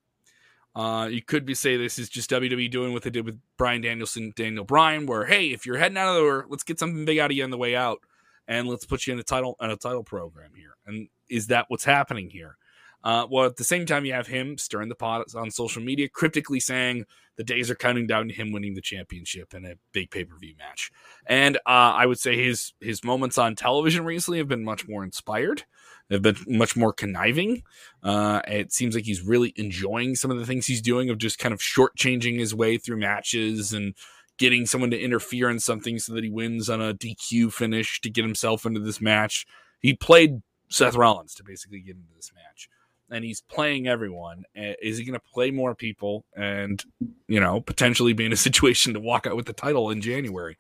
Uh, 0.76 1.08
you 1.12 1.22
could 1.22 1.46
be 1.46 1.54
say 1.54 1.78
this 1.78 2.00
is 2.00 2.10
just 2.10 2.32
WWE 2.32 2.70
doing 2.72 2.94
what 2.94 3.04
they 3.04 3.12
did 3.12 3.26
with 3.26 3.40
Bryan 3.58 3.82
Danielson, 3.82 4.34
Daniel 4.36 4.64
Bryan, 4.64 5.06
where 5.06 5.26
hey, 5.26 5.48
if 5.48 5.66
you're 5.66 5.78
heading 5.78 5.98
out 5.98 6.10
of 6.10 6.16
the 6.16 6.22
door, 6.22 6.46
let's 6.50 6.64
get 6.64 6.80
something 6.80 7.06
big 7.06 7.20
out 7.20 7.32
of 7.32 7.38
you 7.38 7.44
on 7.44 7.52
the 7.52 7.58
way 7.58 7.76
out, 7.76 8.00
and 8.48 8.68
let's 8.68 8.86
put 8.86 9.06
you 9.06 9.14
in 9.14 9.20
a 9.20 9.24
title 9.24 9.56
in 9.62 9.70
a 9.70 9.78
title 9.78 10.04
program 10.04 10.52
here. 10.56 10.76
And 10.86 11.10
is 11.30 11.48
that 11.48 11.66
what's 11.68 11.86
happening 11.86 12.30
here? 12.30 12.58
Uh, 13.04 13.28
well, 13.30 13.46
at 13.46 13.58
the 13.58 13.64
same 13.64 13.86
time, 13.86 14.06
you 14.06 14.14
have 14.14 14.28
him 14.28 14.58
stirring 14.58 14.90
the 14.90 14.96
pot 14.96 15.26
on 15.36 15.52
social 15.52 15.82
media, 15.82 16.08
cryptically 16.08 16.60
saying 16.60 17.06
the 17.36 17.44
days 17.44 17.70
are 17.70 17.76
counting 17.76 18.08
down 18.08 18.28
to 18.28 18.34
him 18.34 18.52
winning 18.52 18.76
the 18.76 18.82
championship 18.82 19.54
in 19.54 19.66
a 19.66 19.76
big 19.92 20.10
pay 20.10 20.24
per 20.24 20.38
view 20.38 20.56
match. 20.58 20.92
And 21.26 21.58
uh, 21.58 21.60
I 21.96 22.06
would 22.06 22.20
say 22.20 22.42
his 22.42 22.74
his 22.80 23.04
moments 23.04 23.38
on 23.38 23.56
television 23.56 24.06
recently 24.06 24.38
have 24.38 24.48
been 24.48 24.64
much 24.64 24.88
more 24.88 25.04
inspired. 25.04 25.64
They've 26.10 26.22
been 26.22 26.38
much 26.48 26.76
more 26.76 26.94
conniving. 26.94 27.64
Uh, 28.02 28.42
it 28.48 28.72
seems 28.72 28.96
like 28.96 29.06
he's 29.06 29.22
really 29.22 29.54
enjoying 29.56 30.16
some 30.16 30.32
of 30.32 30.38
the 30.38 30.46
things 30.46 30.66
he's 30.66 30.82
doing 30.82 31.10
of 31.10 31.18
just 31.18 31.40
kind 31.40 31.54
of 31.54 31.60
shortchanging 31.60 32.40
his 32.40 32.54
way 32.54 32.78
through 32.78 32.98
matches 32.98 33.74
and 33.74 33.96
getting 34.38 34.66
someone 34.66 34.92
to 34.92 35.00
interfere 35.00 35.50
in 35.50 35.60
something 35.60 36.00
so 36.00 36.14
that 36.14 36.24
he 36.24 36.30
wins 36.30 36.70
on 36.70 36.82
a 36.82 36.94
DQ 36.94 37.54
finish 37.54 38.02
to 38.02 38.10
get 38.10 38.26
himself 38.26 38.66
into 38.66 38.80
this 38.80 39.00
match. 39.00 39.46
He 39.80 39.94
played 39.94 40.42
Seth 40.70 40.96
Rollins 40.96 41.36
to 41.36 41.44
basically 41.44 41.80
get 41.80 41.96
into 41.96 42.14
this 42.16 42.32
match 42.34 42.68
and 43.14 43.24
he's 43.24 43.42
playing 43.42 43.88
everyone. 43.88 44.44
Eh, 44.56 44.74
is 44.82 44.98
he 44.98 45.06
going 45.06 45.20
to 45.20 45.26
play 45.34 45.52
more 45.52 45.76
people 45.76 46.26
and, 46.36 46.84
you 47.28 47.40
know, 47.40 47.62
potentially 47.62 48.14
be 48.14 48.26
in 48.26 48.34
a 48.34 48.38
situation 48.48 48.94
to 48.94 49.00
walk 49.00 49.28
out 49.28 49.36
with 49.36 49.46
the 49.46 49.54
title 49.54 49.92
in 49.92 50.02
January? 50.02 50.58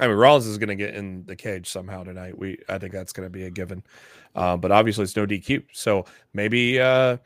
I 0.00 0.06
mean, 0.06 0.16
Rollins 0.16 0.46
is 0.46 0.58
going 0.58 0.70
to 0.70 0.74
get 0.74 0.94
in 0.94 1.24
the 1.26 1.36
cage 1.36 1.68
somehow 1.68 2.02
tonight. 2.02 2.36
We, 2.36 2.58
I 2.68 2.78
think 2.78 2.92
that's 2.92 3.12
going 3.12 3.26
to 3.26 3.30
be 3.30 3.44
a 3.44 3.50
given. 3.50 3.82
Uh, 4.34 4.56
but 4.56 4.72
obviously, 4.72 5.04
it's 5.04 5.14
no 5.14 5.26
DQ. 5.26 5.64
So 5.72 6.06
maybe, 6.32 6.80
uh, 6.80 7.18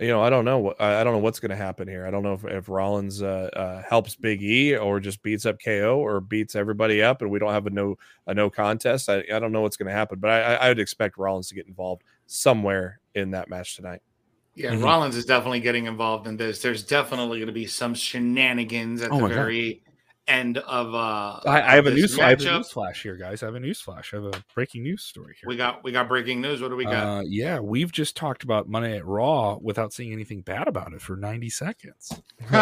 you 0.00 0.08
know, 0.08 0.22
I 0.22 0.30
don't 0.30 0.46
know. 0.46 0.74
I 0.78 1.04
don't 1.04 1.12
know 1.12 1.18
what's 1.18 1.40
going 1.40 1.50
to 1.50 1.56
happen 1.56 1.88
here. 1.88 2.06
I 2.06 2.10
don't 2.10 2.22
know 2.22 2.32
if, 2.32 2.44
if 2.44 2.68
Rollins 2.70 3.22
uh, 3.22 3.50
uh, 3.54 3.82
helps 3.82 4.16
Big 4.16 4.42
E 4.42 4.76
or 4.76 4.98
just 4.98 5.22
beats 5.22 5.44
up 5.44 5.56
KO 5.62 5.98
or 5.98 6.20
beats 6.20 6.54
everybody 6.54 7.02
up, 7.02 7.20
and 7.20 7.30
we 7.30 7.38
don't 7.38 7.52
have 7.52 7.66
a 7.66 7.70
no 7.70 7.96
a 8.26 8.34
no 8.34 8.48
contest. 8.48 9.10
I, 9.10 9.22
I 9.32 9.38
don't 9.38 9.52
know 9.52 9.60
what's 9.60 9.76
going 9.76 9.88
to 9.88 9.94
happen, 9.94 10.18
but 10.18 10.30
I, 10.30 10.54
I 10.54 10.68
would 10.68 10.78
expect 10.78 11.18
Rollins 11.18 11.48
to 11.48 11.54
get 11.54 11.66
involved 11.66 12.02
somewhere 12.26 13.00
in 13.14 13.32
that 13.32 13.48
match 13.48 13.76
tonight. 13.76 14.00
Yeah, 14.56 14.72
mm-hmm. 14.72 14.84
Rollins 14.84 15.16
is 15.16 15.26
definitely 15.26 15.60
getting 15.60 15.84
involved 15.84 16.26
in 16.26 16.38
this. 16.38 16.62
There's 16.62 16.82
definitely 16.82 17.38
going 17.38 17.48
to 17.48 17.52
be 17.52 17.66
some 17.66 17.92
shenanigans 17.94 19.02
at 19.02 19.12
oh 19.12 19.20
the 19.20 19.28
very 19.34 19.74
God. 19.74 19.80
end 20.28 20.56
of. 20.58 20.94
uh 20.94 21.40
I, 21.44 21.60
I 21.60 21.74
have 21.74 21.86
a 21.86 21.90
news. 21.90 22.18
I 22.18 22.30
have 22.30 22.40
a 22.40 22.44
news 22.44 22.72
flash 22.72 23.02
here, 23.02 23.16
guys. 23.16 23.42
I 23.42 23.46
have 23.46 23.54
a 23.54 23.60
news 23.60 23.82
flash. 23.82 24.14
I 24.14 24.16
have 24.16 24.24
a 24.24 24.42
breaking 24.54 24.82
news 24.82 25.02
story 25.02 25.36
here. 25.38 25.46
We 25.46 25.56
got 25.56 25.84
we 25.84 25.92
got 25.92 26.08
breaking 26.08 26.40
news. 26.40 26.62
What 26.62 26.70
do 26.70 26.76
we 26.76 26.84
got? 26.84 26.94
Uh, 26.94 27.20
yeah, 27.26 27.60
we've 27.60 27.92
just 27.92 28.16
talked 28.16 28.44
about 28.44 28.66
Monday 28.66 28.94
Night 28.94 29.04
Raw 29.04 29.58
without 29.60 29.92
saying 29.92 30.10
anything 30.10 30.40
bad 30.40 30.68
about 30.68 30.94
it 30.94 31.02
for 31.02 31.16
90 31.16 31.50
seconds. 31.50 32.18
oh, 32.50 32.56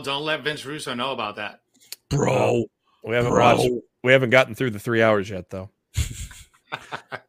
don't 0.00 0.24
let 0.24 0.44
Vince 0.44 0.64
Russo 0.64 0.94
know 0.94 1.10
about 1.10 1.34
that, 1.36 1.58
bro. 2.08 2.66
We 3.02 3.16
haven't 3.16 3.32
bro. 3.32 3.56
watched. 3.56 3.68
We 4.04 4.12
haven't 4.12 4.30
gotten 4.30 4.54
through 4.54 4.70
the 4.70 4.78
three 4.78 5.02
hours 5.02 5.28
yet, 5.28 5.50
though. 5.50 5.70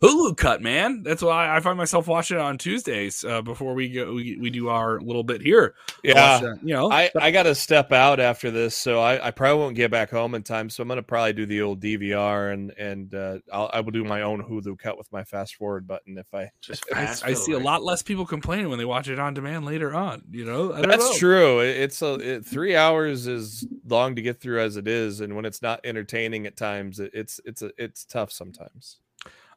Hulu 0.01 0.37
cut, 0.37 0.61
man. 0.61 1.03
That's 1.03 1.21
why 1.21 1.55
I 1.55 1.59
find 1.59 1.77
myself 1.77 2.07
watching 2.07 2.37
it 2.37 2.41
on 2.41 2.57
Tuesdays 2.57 3.23
uh, 3.23 3.41
before 3.41 3.73
we 3.73 3.89
go. 3.89 4.13
We, 4.13 4.37
we 4.37 4.49
do 4.49 4.69
our 4.69 4.99
little 4.99 5.23
bit 5.23 5.41
here. 5.41 5.75
Yeah, 6.03 6.39
you 6.61 6.73
know, 6.73 6.91
I, 6.91 7.09
I 7.15 7.31
got 7.31 7.43
to 7.43 7.55
step 7.55 7.91
out 7.91 8.19
after 8.19 8.51
this, 8.51 8.75
so 8.75 8.99
I, 8.99 9.27
I 9.27 9.31
probably 9.31 9.59
won't 9.59 9.75
get 9.75 9.91
back 9.91 10.09
home 10.09 10.35
in 10.35 10.43
time. 10.43 10.69
So 10.69 10.81
I'm 10.81 10.87
gonna 10.87 11.03
probably 11.03 11.33
do 11.33 11.45
the 11.45 11.61
old 11.61 11.81
DVR 11.81 12.53
and 12.53 12.71
and 12.71 13.13
uh, 13.13 13.39
I'll, 13.51 13.69
I 13.73 13.79
will 13.81 13.91
do 13.91 14.03
my 14.03 14.21
own 14.21 14.43
Hulu 14.43 14.77
cut 14.79 14.97
with 14.97 15.11
my 15.11 15.23
fast 15.23 15.55
forward 15.55 15.87
button 15.87 16.17
if 16.17 16.33
I 16.33 16.51
just. 16.61 16.85
I, 16.93 17.15
I 17.23 17.33
see 17.33 17.53
a 17.53 17.59
lot 17.59 17.83
less 17.83 18.01
people 18.01 18.25
complaining 18.25 18.69
when 18.69 18.79
they 18.79 18.85
watch 18.85 19.07
it 19.07 19.19
on 19.19 19.33
demand 19.33 19.65
later 19.65 19.93
on. 19.93 20.23
You 20.31 20.45
know, 20.45 20.71
that's 20.71 21.11
know. 21.11 21.17
true. 21.17 21.59
It's 21.59 22.01
a 22.01 22.13
it, 22.15 22.45
three 22.45 22.75
hours 22.75 23.27
is 23.27 23.67
long 23.85 24.15
to 24.15 24.21
get 24.21 24.39
through 24.39 24.61
as 24.61 24.77
it 24.77 24.87
is, 24.87 25.21
and 25.21 25.35
when 25.35 25.45
it's 25.45 25.61
not 25.61 25.81
entertaining 25.83 26.45
at 26.45 26.57
times, 26.57 26.99
it, 26.99 27.11
it's 27.13 27.39
it's 27.45 27.61
a, 27.61 27.71
it's 27.77 28.05
tough 28.05 28.31
sometimes. 28.31 28.97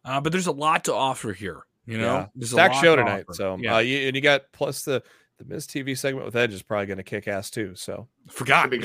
Uh, 0.05 0.21
but 0.21 0.33
there's 0.33 0.47
a 0.47 0.53
lot 0.53 0.85
to 0.85 0.95
offer 0.95 1.33
here. 1.33 1.63
You 1.87 1.99
know, 1.99 2.15
yeah. 2.15 2.27
there's 2.35 2.51
Stack 2.51 2.75
show 2.75 2.97
to 2.97 3.03
tonight. 3.03 3.25
Offer. 3.29 3.35
So 3.35 3.57
yeah. 3.61 3.77
Uh, 3.77 3.79
you, 3.79 4.07
and 4.07 4.15
you 4.15 4.23
got 4.23 4.43
plus 4.53 4.83
the 4.83 5.03
the 5.41 5.47
Miz 5.47 5.67
TV 5.67 5.97
segment 5.97 6.27
with 6.27 6.37
Edge 6.37 6.53
is 6.53 6.63
probably 6.63 6.87
going 6.87 6.99
to 6.99 7.03
kick 7.03 7.27
ass 7.27 7.51
too. 7.51 7.75
So 7.75 8.09
forgot 8.29 8.71
we, 8.71 8.79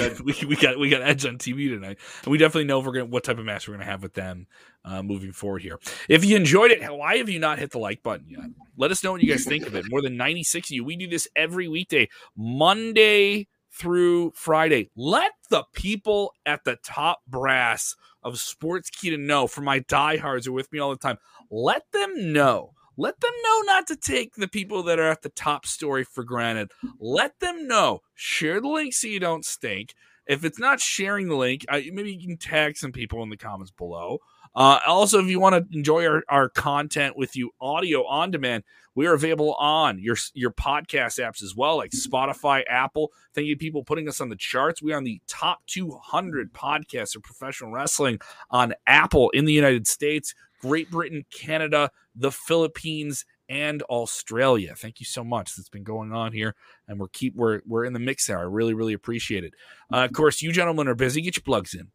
we 0.47 0.55
got 0.55 0.79
we 0.79 0.89
got 0.89 1.01
Edge 1.01 1.25
on 1.25 1.37
TV 1.37 1.69
tonight, 1.69 1.97
and 2.23 2.31
we 2.31 2.37
definitely 2.37 2.63
know 2.63 2.79
we're 2.79 2.93
gonna 2.93 3.05
what 3.05 3.23
type 3.23 3.37
of 3.37 3.45
match 3.45 3.67
we're 3.67 3.75
gonna 3.75 3.85
have 3.85 4.01
with 4.01 4.13
them 4.13 4.47
uh, 4.85 5.03
moving 5.03 5.33
forward 5.33 5.61
here. 5.61 5.79
If 6.09 6.23
you 6.25 6.35
enjoyed 6.35 6.71
it, 6.71 6.81
why 6.91 7.17
have 7.17 7.29
you 7.29 7.39
not 7.39 7.59
hit 7.59 7.71
the 7.71 7.79
like 7.79 8.01
button 8.01 8.27
yet? 8.29 8.39
Let 8.77 8.91
us 8.91 9.03
know 9.03 9.11
what 9.11 9.21
you 9.21 9.29
guys 9.29 9.43
think 9.43 9.67
of 9.67 9.75
it. 9.75 9.85
More 9.89 10.01
than 10.01 10.17
ninety 10.17 10.43
six 10.43 10.69
of 10.69 10.75
you. 10.75 10.83
We 10.85 10.95
do 10.95 11.07
this 11.07 11.27
every 11.35 11.67
weekday, 11.67 12.07
Monday 12.37 13.47
through 13.71 14.31
Friday. 14.35 14.89
Let 14.95 15.33
the 15.49 15.65
people 15.73 16.33
at 16.45 16.63
the 16.63 16.77
top 16.83 17.19
brass 17.27 17.95
of 18.25 18.33
Sportskeeda 18.33 19.17
know 19.17 19.47
for 19.47 19.61
my 19.61 19.79
diehards 19.79 20.45
who 20.45 20.51
are 20.51 20.55
with 20.55 20.71
me 20.73 20.79
all 20.79 20.89
the 20.89 20.97
time. 20.97 21.17
Let 21.49 21.83
them 21.93 22.33
know. 22.33 22.73
Let 22.97 23.19
them 23.21 23.31
know 23.43 23.61
not 23.61 23.87
to 23.87 23.95
take 23.95 24.35
the 24.35 24.47
people 24.47 24.83
that 24.83 24.99
are 24.99 25.09
at 25.09 25.21
the 25.21 25.29
top 25.29 25.65
story 25.65 26.03
for 26.03 26.23
granted. 26.23 26.71
Let 26.99 27.39
them 27.39 27.67
know. 27.67 28.01
Share 28.15 28.59
the 28.59 28.67
link 28.67 28.93
so 28.93 29.07
you 29.07 29.19
don't 29.19 29.45
stink. 29.45 29.93
If 30.27 30.43
it's 30.43 30.57
not 30.57 30.79
sharing 30.79 31.27
the 31.27 31.35
link, 31.35 31.65
maybe 31.69 32.13
you 32.13 32.27
can 32.27 32.37
tag 32.37 32.77
some 32.77 32.91
people 32.91 33.21
in 33.21 33.29
the 33.29 33.37
comments 33.37 33.71
below. 33.71 34.19
Uh, 34.55 34.79
also, 34.87 35.19
if 35.19 35.27
you 35.27 35.39
want 35.39 35.55
to 35.55 35.77
enjoy 35.77 36.07
our, 36.07 36.23
our 36.29 36.49
content 36.49 37.17
with 37.17 37.35
you 37.35 37.51
audio 37.59 38.05
on 38.05 38.31
demand, 38.31 38.63
we 38.95 39.07
are 39.07 39.13
available 39.13 39.53
on 39.55 39.99
your 39.99 40.15
your 40.33 40.51
podcast 40.51 41.19
apps 41.19 41.43
as 41.43 41.53
well, 41.55 41.75
like 41.75 41.91
Spotify, 41.91 42.63
Apple. 42.67 43.11
Thank 43.33 43.47
you, 43.47 43.57
people 43.57 43.83
putting 43.83 44.07
us 44.07 44.21
on 44.21 44.29
the 44.29 44.37
charts. 44.37 44.81
We 44.81 44.93
are 44.93 44.97
on 44.97 45.03
the 45.03 45.21
top 45.27 45.59
200 45.67 46.53
podcasts 46.53 47.15
of 47.15 47.23
professional 47.23 47.71
wrestling 47.71 48.19
on 48.49 48.73
Apple 48.87 49.29
in 49.31 49.43
the 49.43 49.53
United 49.53 49.85
States, 49.87 50.33
Great 50.61 50.89
Britain, 50.89 51.25
Canada, 51.29 51.91
the 52.15 52.31
Philippines, 52.31 53.25
and 53.49 53.81
Australia. 53.83 54.73
Thank 54.75 55.01
you 55.01 55.05
so 55.05 55.23
much. 55.23 55.55
That's 55.55 55.69
been 55.69 55.83
going 55.83 56.13
on 56.13 56.31
here, 56.31 56.55
and 56.87 56.97
we're 56.97 57.09
keep 57.09 57.35
we're 57.35 57.59
we're 57.67 57.83
in 57.83 57.93
the 57.93 57.99
mix 57.99 58.27
there. 58.27 58.39
I 58.39 58.43
really 58.43 58.73
really 58.73 58.93
appreciate 58.93 59.43
it. 59.43 59.53
Uh, 59.93 60.05
of 60.05 60.13
course, 60.13 60.41
you 60.41 60.53
gentlemen 60.53 60.87
are 60.87 60.95
busy. 60.95 61.21
Get 61.21 61.35
your 61.35 61.43
plugs 61.43 61.73
in. 61.73 61.89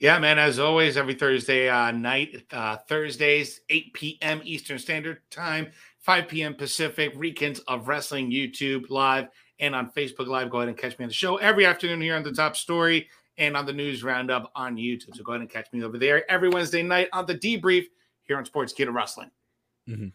Yeah, 0.00 0.18
man. 0.18 0.38
As 0.38 0.58
always, 0.58 0.96
every 0.96 1.12
Thursday 1.12 1.68
uh, 1.68 1.90
night, 1.90 2.42
uh, 2.52 2.78
Thursdays, 2.88 3.60
8 3.68 3.92
p.m. 3.92 4.40
Eastern 4.44 4.78
Standard 4.78 5.18
Time, 5.30 5.70
5 5.98 6.26
p.m. 6.26 6.54
Pacific, 6.54 7.12
Weekends 7.16 7.60
of 7.68 7.86
Wrestling, 7.86 8.30
YouTube 8.30 8.88
Live, 8.88 9.28
and 9.58 9.74
on 9.74 9.90
Facebook 9.90 10.26
Live. 10.26 10.48
Go 10.48 10.58
ahead 10.58 10.70
and 10.70 10.78
catch 10.78 10.98
me 10.98 11.04
on 11.04 11.10
the 11.10 11.14
show 11.14 11.36
every 11.36 11.66
afternoon 11.66 12.00
here 12.00 12.16
on 12.16 12.22
the 12.22 12.32
top 12.32 12.56
story 12.56 13.08
and 13.36 13.54
on 13.54 13.66
the 13.66 13.74
news 13.74 14.02
roundup 14.02 14.50
on 14.54 14.76
YouTube. 14.76 15.14
So 15.14 15.22
go 15.22 15.32
ahead 15.32 15.42
and 15.42 15.50
catch 15.50 15.70
me 15.70 15.84
over 15.84 15.98
there 15.98 16.28
every 16.30 16.48
Wednesday 16.48 16.82
night 16.82 17.08
on 17.12 17.26
the 17.26 17.34
debrief 17.34 17.84
here 18.22 18.38
on 18.38 18.46
Sportskeeda 18.46 18.92
Wrestling. 18.94 19.30
Mm-hmm. 19.86 20.08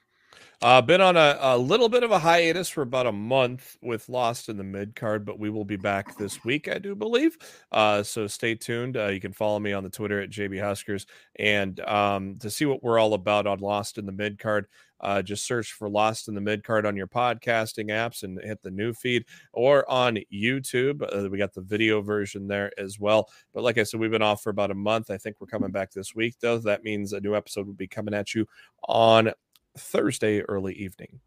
Uh, 0.61 0.81
been 0.81 1.01
on 1.01 1.17
a, 1.17 1.37
a, 1.39 1.57
little 1.57 1.89
bit 1.89 2.03
of 2.03 2.11
a 2.11 2.19
hiatus 2.19 2.69
for 2.69 2.81
about 2.81 3.05
a 3.05 3.11
month 3.11 3.77
with 3.81 4.07
Lost 4.09 4.49
in 4.49 4.57
the 4.57 4.63
mid 4.63 4.95
card, 4.95 5.25
but 5.25 5.39
we 5.39 5.49
will 5.49 5.65
be 5.65 5.75
back 5.75 6.17
this 6.17 6.43
week, 6.43 6.67
I 6.67 6.79
do 6.79 6.95
believe. 6.95 7.37
Uh, 7.71 8.03
so 8.03 8.27
stay 8.27 8.55
tuned. 8.55 8.97
Uh, 8.97 9.07
you 9.07 9.19
can 9.19 9.33
follow 9.33 9.59
me 9.59 9.73
on 9.73 9.83
the 9.83 9.89
Twitter 9.89 10.21
at 10.21 10.29
JB 10.29 10.61
Huskers, 10.61 11.05
and 11.37 11.79
um, 11.81 12.37
to 12.39 12.49
see 12.49 12.65
what 12.65 12.83
we're 12.83 12.99
all 12.99 13.13
about 13.13 13.47
on 13.47 13.59
Lost 13.59 13.97
in 13.97 14.05
the 14.05 14.11
mid 14.11 14.39
card, 14.39 14.67
uh, 15.01 15.21
just 15.21 15.45
search 15.45 15.73
for 15.73 15.89
Lost 15.89 16.27
in 16.27 16.35
the 16.35 16.41
Mid 16.41 16.63
Card 16.63 16.85
on 16.85 16.95
your 16.95 17.07
podcasting 17.07 17.89
apps 17.89 18.23
and 18.23 18.39
hit 18.41 18.61
the 18.61 18.71
new 18.71 18.93
feed 18.93 19.25
or 19.53 19.89
on 19.89 20.17
YouTube. 20.33 21.03
Uh, 21.03 21.29
we 21.29 21.37
got 21.37 21.53
the 21.53 21.61
video 21.61 22.01
version 22.01 22.47
there 22.47 22.71
as 22.79 22.99
well. 22.99 23.29
But 23.53 23.63
like 23.63 23.77
I 23.77 23.83
said, 23.83 23.99
we've 23.99 24.11
been 24.11 24.21
off 24.21 24.41
for 24.41 24.49
about 24.49 24.71
a 24.71 24.75
month. 24.75 25.11
I 25.11 25.17
think 25.17 25.37
we're 25.39 25.47
coming 25.47 25.71
back 25.71 25.91
this 25.91 26.15
week, 26.15 26.35
though. 26.39 26.57
That 26.59 26.83
means 26.83 27.13
a 27.13 27.19
new 27.19 27.35
episode 27.35 27.67
will 27.67 27.73
be 27.73 27.87
coming 27.87 28.13
at 28.13 28.33
you 28.33 28.47
on 28.87 29.31
Thursday 29.77 30.41
early 30.41 30.73
evening. 30.73 31.19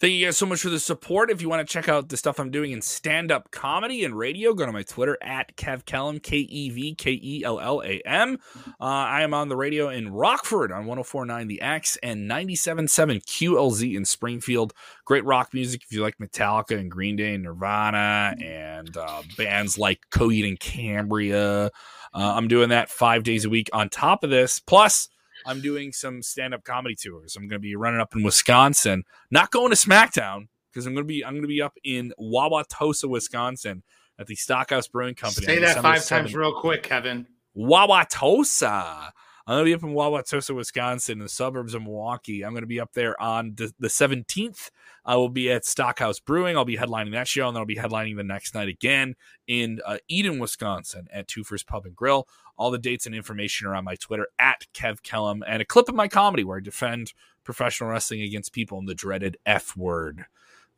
Thank 0.00 0.14
you 0.14 0.26
guys 0.26 0.36
so 0.36 0.44
much 0.44 0.60
for 0.60 0.70
the 0.70 0.80
support. 0.80 1.30
If 1.30 1.40
you 1.40 1.48
want 1.48 1.66
to 1.66 1.72
check 1.72 1.88
out 1.88 2.08
the 2.08 2.16
stuff 2.16 2.40
I'm 2.40 2.50
doing 2.50 2.72
in 2.72 2.82
stand 2.82 3.30
up 3.30 3.52
comedy 3.52 4.04
and 4.04 4.18
radio, 4.18 4.52
go 4.52 4.66
to 4.66 4.72
my 4.72 4.82
Twitter 4.82 5.16
at 5.22 5.56
Kev 5.56 5.84
Kellam, 5.84 6.20
K 6.20 6.38
E 6.38 6.68
V 6.68 6.96
K 6.96 7.12
E 7.12 7.42
L 7.44 7.60
L 7.60 7.80
A 7.80 8.02
M. 8.04 8.38
Uh, 8.66 8.84
I 8.84 9.22
am 9.22 9.32
on 9.32 9.48
the 9.48 9.56
radio 9.56 9.88
in 9.88 10.12
Rockford 10.12 10.72
on 10.72 10.86
1049 10.86 11.46
The 11.46 11.62
X 11.62 11.96
and 12.02 12.26
977 12.26 13.20
QLZ 13.20 13.96
in 13.96 14.04
Springfield. 14.04 14.74
Great 15.04 15.24
rock 15.24 15.54
music 15.54 15.82
if 15.84 15.92
you 15.92 16.02
like 16.02 16.18
Metallica 16.18 16.76
and 16.76 16.90
Green 16.90 17.14
Day 17.14 17.32
and 17.32 17.44
Nirvana 17.44 18.34
and 18.42 18.96
uh, 18.96 19.22
bands 19.38 19.78
like 19.78 20.00
Coheed 20.10 20.46
and 20.46 20.58
Cambria. 20.58 21.66
Uh, 21.66 21.68
I'm 22.12 22.48
doing 22.48 22.70
that 22.70 22.90
five 22.90 23.22
days 23.22 23.44
a 23.44 23.48
week 23.48 23.70
on 23.72 23.88
top 23.88 24.24
of 24.24 24.30
this. 24.30 24.58
Plus, 24.58 25.08
I'm 25.46 25.60
doing 25.60 25.92
some 25.92 26.22
stand 26.22 26.54
up 26.54 26.64
comedy 26.64 26.94
tours. 26.94 27.36
I'm 27.36 27.42
going 27.42 27.60
to 27.60 27.66
be 27.66 27.76
running 27.76 28.00
up 28.00 28.14
in 28.14 28.22
Wisconsin, 28.22 29.04
not 29.30 29.50
going 29.50 29.70
to 29.70 29.76
SmackDown 29.76 30.48
because 30.72 30.86
I'm 30.86 30.94
going 30.94 31.04
to 31.04 31.08
be 31.08 31.24
I'm 31.24 31.32
going 31.32 31.42
to 31.42 31.48
be 31.48 31.62
up 31.62 31.74
in 31.84 32.12
Wauwatosa, 32.20 33.08
Wisconsin, 33.08 33.82
at 34.18 34.26
the 34.26 34.34
Stockhouse 34.34 34.88
Brewing 34.88 35.14
Company. 35.14 35.46
Say 35.46 35.58
that 35.60 35.80
five 35.80 36.00
7th. 36.00 36.08
times 36.08 36.34
real 36.34 36.52
quick, 36.52 36.82
Kevin. 36.82 37.26
Wauwatosa. 37.56 39.10
I'm 39.46 39.56
going 39.56 39.66
to 39.66 39.70
be 39.70 39.74
up 39.74 39.82
in 39.82 39.94
Wauwatosa, 39.94 40.54
Wisconsin, 40.54 41.18
in 41.18 41.24
the 41.24 41.28
suburbs 41.28 41.74
of 41.74 41.82
Milwaukee. 41.82 42.42
I'm 42.42 42.52
going 42.52 42.62
to 42.62 42.66
be 42.66 42.80
up 42.80 42.94
there 42.94 43.20
on 43.20 43.54
the, 43.56 43.70
the 43.78 43.88
17th. 43.88 44.70
I 45.04 45.16
will 45.16 45.28
be 45.28 45.52
at 45.52 45.66
Stockhouse 45.66 46.18
Brewing. 46.18 46.56
I'll 46.56 46.64
be 46.64 46.78
headlining 46.78 47.12
that 47.12 47.28
show, 47.28 47.46
and 47.46 47.54
then 47.54 47.60
I'll 47.60 47.66
be 47.66 47.76
headlining 47.76 48.16
the 48.16 48.24
next 48.24 48.54
night 48.54 48.68
again 48.68 49.16
in 49.46 49.80
uh, 49.84 49.98
Eden, 50.08 50.38
Wisconsin 50.38 51.08
at 51.12 51.28
Two 51.28 51.44
First 51.44 51.66
Pub 51.66 51.84
and 51.84 51.94
Grill. 51.94 52.26
All 52.56 52.70
the 52.70 52.78
dates 52.78 53.06
and 53.06 53.14
information 53.14 53.66
are 53.66 53.74
on 53.74 53.84
my 53.84 53.96
Twitter 53.96 54.28
at 54.38 54.66
Kev 54.74 55.02
Kellam 55.02 55.42
and 55.46 55.60
a 55.60 55.64
clip 55.64 55.88
of 55.88 55.94
my 55.94 56.08
comedy 56.08 56.44
where 56.44 56.58
I 56.58 56.60
defend 56.60 57.12
professional 57.42 57.90
wrestling 57.90 58.22
against 58.22 58.52
people 58.52 58.78
in 58.78 58.86
the 58.86 58.94
dreaded 58.94 59.36
F 59.44 59.76
word. 59.76 60.26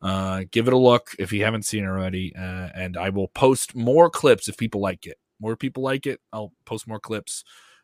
Uh, 0.01 0.43
give 0.51 0.67
it 0.67 0.73
a 0.73 0.77
look 0.77 1.15
if 1.17 1.31
you 1.31 1.43
haven't 1.43 1.65
seen 1.65 1.83
it 1.83 1.87
already, 1.87 2.33
uh, 2.35 2.69
and 2.75 2.95
I 2.95 3.09
will 3.09 3.27
post 3.27 3.75
more 3.75 4.09
clips 4.09 4.47
if 4.47 4.57
people 4.57 4.81
like 4.81 5.07
it. 5.07 5.17
More 5.39 5.55
people 5.55 5.83
like 5.83 6.05
it, 6.05 6.19
I'll 6.31 6.53
post 6.65 6.87
more 6.87 6.99
clips. 6.99 7.43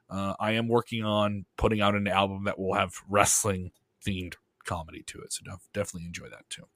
Uh, 0.10 0.34
I 0.40 0.52
am 0.52 0.68
working 0.68 1.04
on 1.04 1.46
putting 1.58 1.82
out 1.82 1.96
an 1.96 2.08
album 2.08 2.44
that 2.44 2.60
will 2.60 2.76
have 2.76 2.94
wrestling 3.10 3.72
themed 4.06 4.36
comedy 4.66 5.04
to 5.08 5.20
it. 5.22 5.34
So 5.34 5.42
def- 5.44 5.68
definitely 5.74 6.06
enjoy 6.08 6.30
that 6.30 6.50
too. 6.50 6.68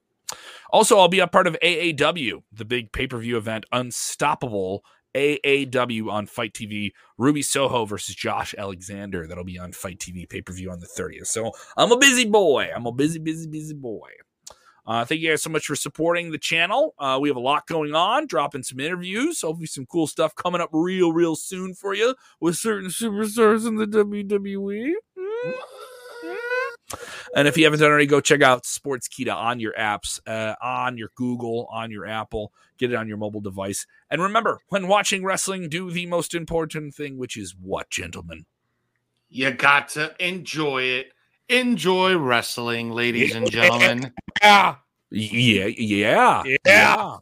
Also, 0.70 0.98
I'll 0.98 1.08
be 1.08 1.20
a 1.20 1.26
part 1.26 1.46
of 1.46 1.56
AAW, 1.62 2.42
the 2.52 2.64
big 2.64 2.92
pay 2.92 3.06
per 3.06 3.18
view 3.18 3.36
event, 3.36 3.64
Unstoppable 3.72 4.84
AAW 5.18 6.10
on 6.10 6.26
FITE 6.26 6.52
TV. 6.52 6.92
Ruby 7.16 7.42
Soho 7.42 7.84
versus 7.84 8.14
Josh 8.14 8.54
Alexander. 8.56 9.26
That'll 9.26 9.44
be 9.44 9.58
on 9.58 9.72
FITE 9.72 9.98
TV 9.98 10.28
pay 10.28 10.40
per 10.40 10.52
view 10.52 10.70
on 10.70 10.80
the 10.80 10.86
30th. 10.86 11.26
So 11.26 11.52
I'm 11.76 11.92
a 11.92 11.98
busy 11.98 12.24
boy. 12.24 12.68
I'm 12.74 12.86
a 12.86 12.92
busy, 12.92 13.18
busy, 13.18 13.48
busy 13.48 13.74
boy. 13.74 14.10
Uh, 14.86 15.04
thank 15.04 15.20
you 15.20 15.28
guys 15.28 15.42
so 15.42 15.50
much 15.50 15.66
for 15.66 15.76
supporting 15.76 16.30
the 16.30 16.38
channel. 16.38 16.94
Uh, 16.98 17.18
we 17.20 17.28
have 17.28 17.36
a 17.36 17.40
lot 17.40 17.66
going 17.66 17.94
on, 17.94 18.26
dropping 18.26 18.62
some 18.62 18.80
interviews, 18.80 19.42
hopefully 19.42 19.66
some 19.66 19.84
cool 19.84 20.06
stuff 20.06 20.34
coming 20.34 20.62
up 20.62 20.70
real, 20.72 21.12
real 21.12 21.36
soon 21.36 21.74
for 21.74 21.92
you 21.92 22.14
with 22.40 22.56
certain 22.56 22.88
superstars 22.88 23.68
in 23.68 23.76
the 23.76 23.86
WWE. 23.86 24.92
And 27.34 27.46
if 27.46 27.56
you 27.56 27.64
haven't 27.64 27.80
done 27.80 27.90
already, 27.90 28.06
go 28.06 28.20
check 28.20 28.42
out 28.42 28.64
Sportskeeda 28.64 29.34
on 29.34 29.60
your 29.60 29.72
apps, 29.74 30.20
uh, 30.26 30.54
on 30.62 30.96
your 30.98 31.10
Google, 31.14 31.68
on 31.70 31.90
your 31.90 32.06
Apple. 32.06 32.52
Get 32.78 32.92
it 32.92 32.96
on 32.96 33.08
your 33.08 33.16
mobile 33.16 33.40
device. 33.40 33.86
And 34.10 34.22
remember, 34.22 34.60
when 34.68 34.88
watching 34.88 35.24
wrestling, 35.24 35.68
do 35.68 35.90
the 35.90 36.06
most 36.06 36.34
important 36.34 36.94
thing, 36.94 37.18
which 37.18 37.36
is 37.36 37.54
what, 37.60 37.90
gentlemen? 37.90 38.46
You 39.28 39.50
got 39.50 39.90
to 39.90 40.14
enjoy 40.18 40.82
it 40.82 41.12
enjoy 41.48 42.16
wrestling, 42.16 42.90
ladies 42.90 43.34
and 43.34 43.50
gentlemen. 43.50 44.12
Yeah. 44.42 44.76
Yeah. 45.10 45.66
Yeah. 45.66 46.42
Yeah. 46.66 47.16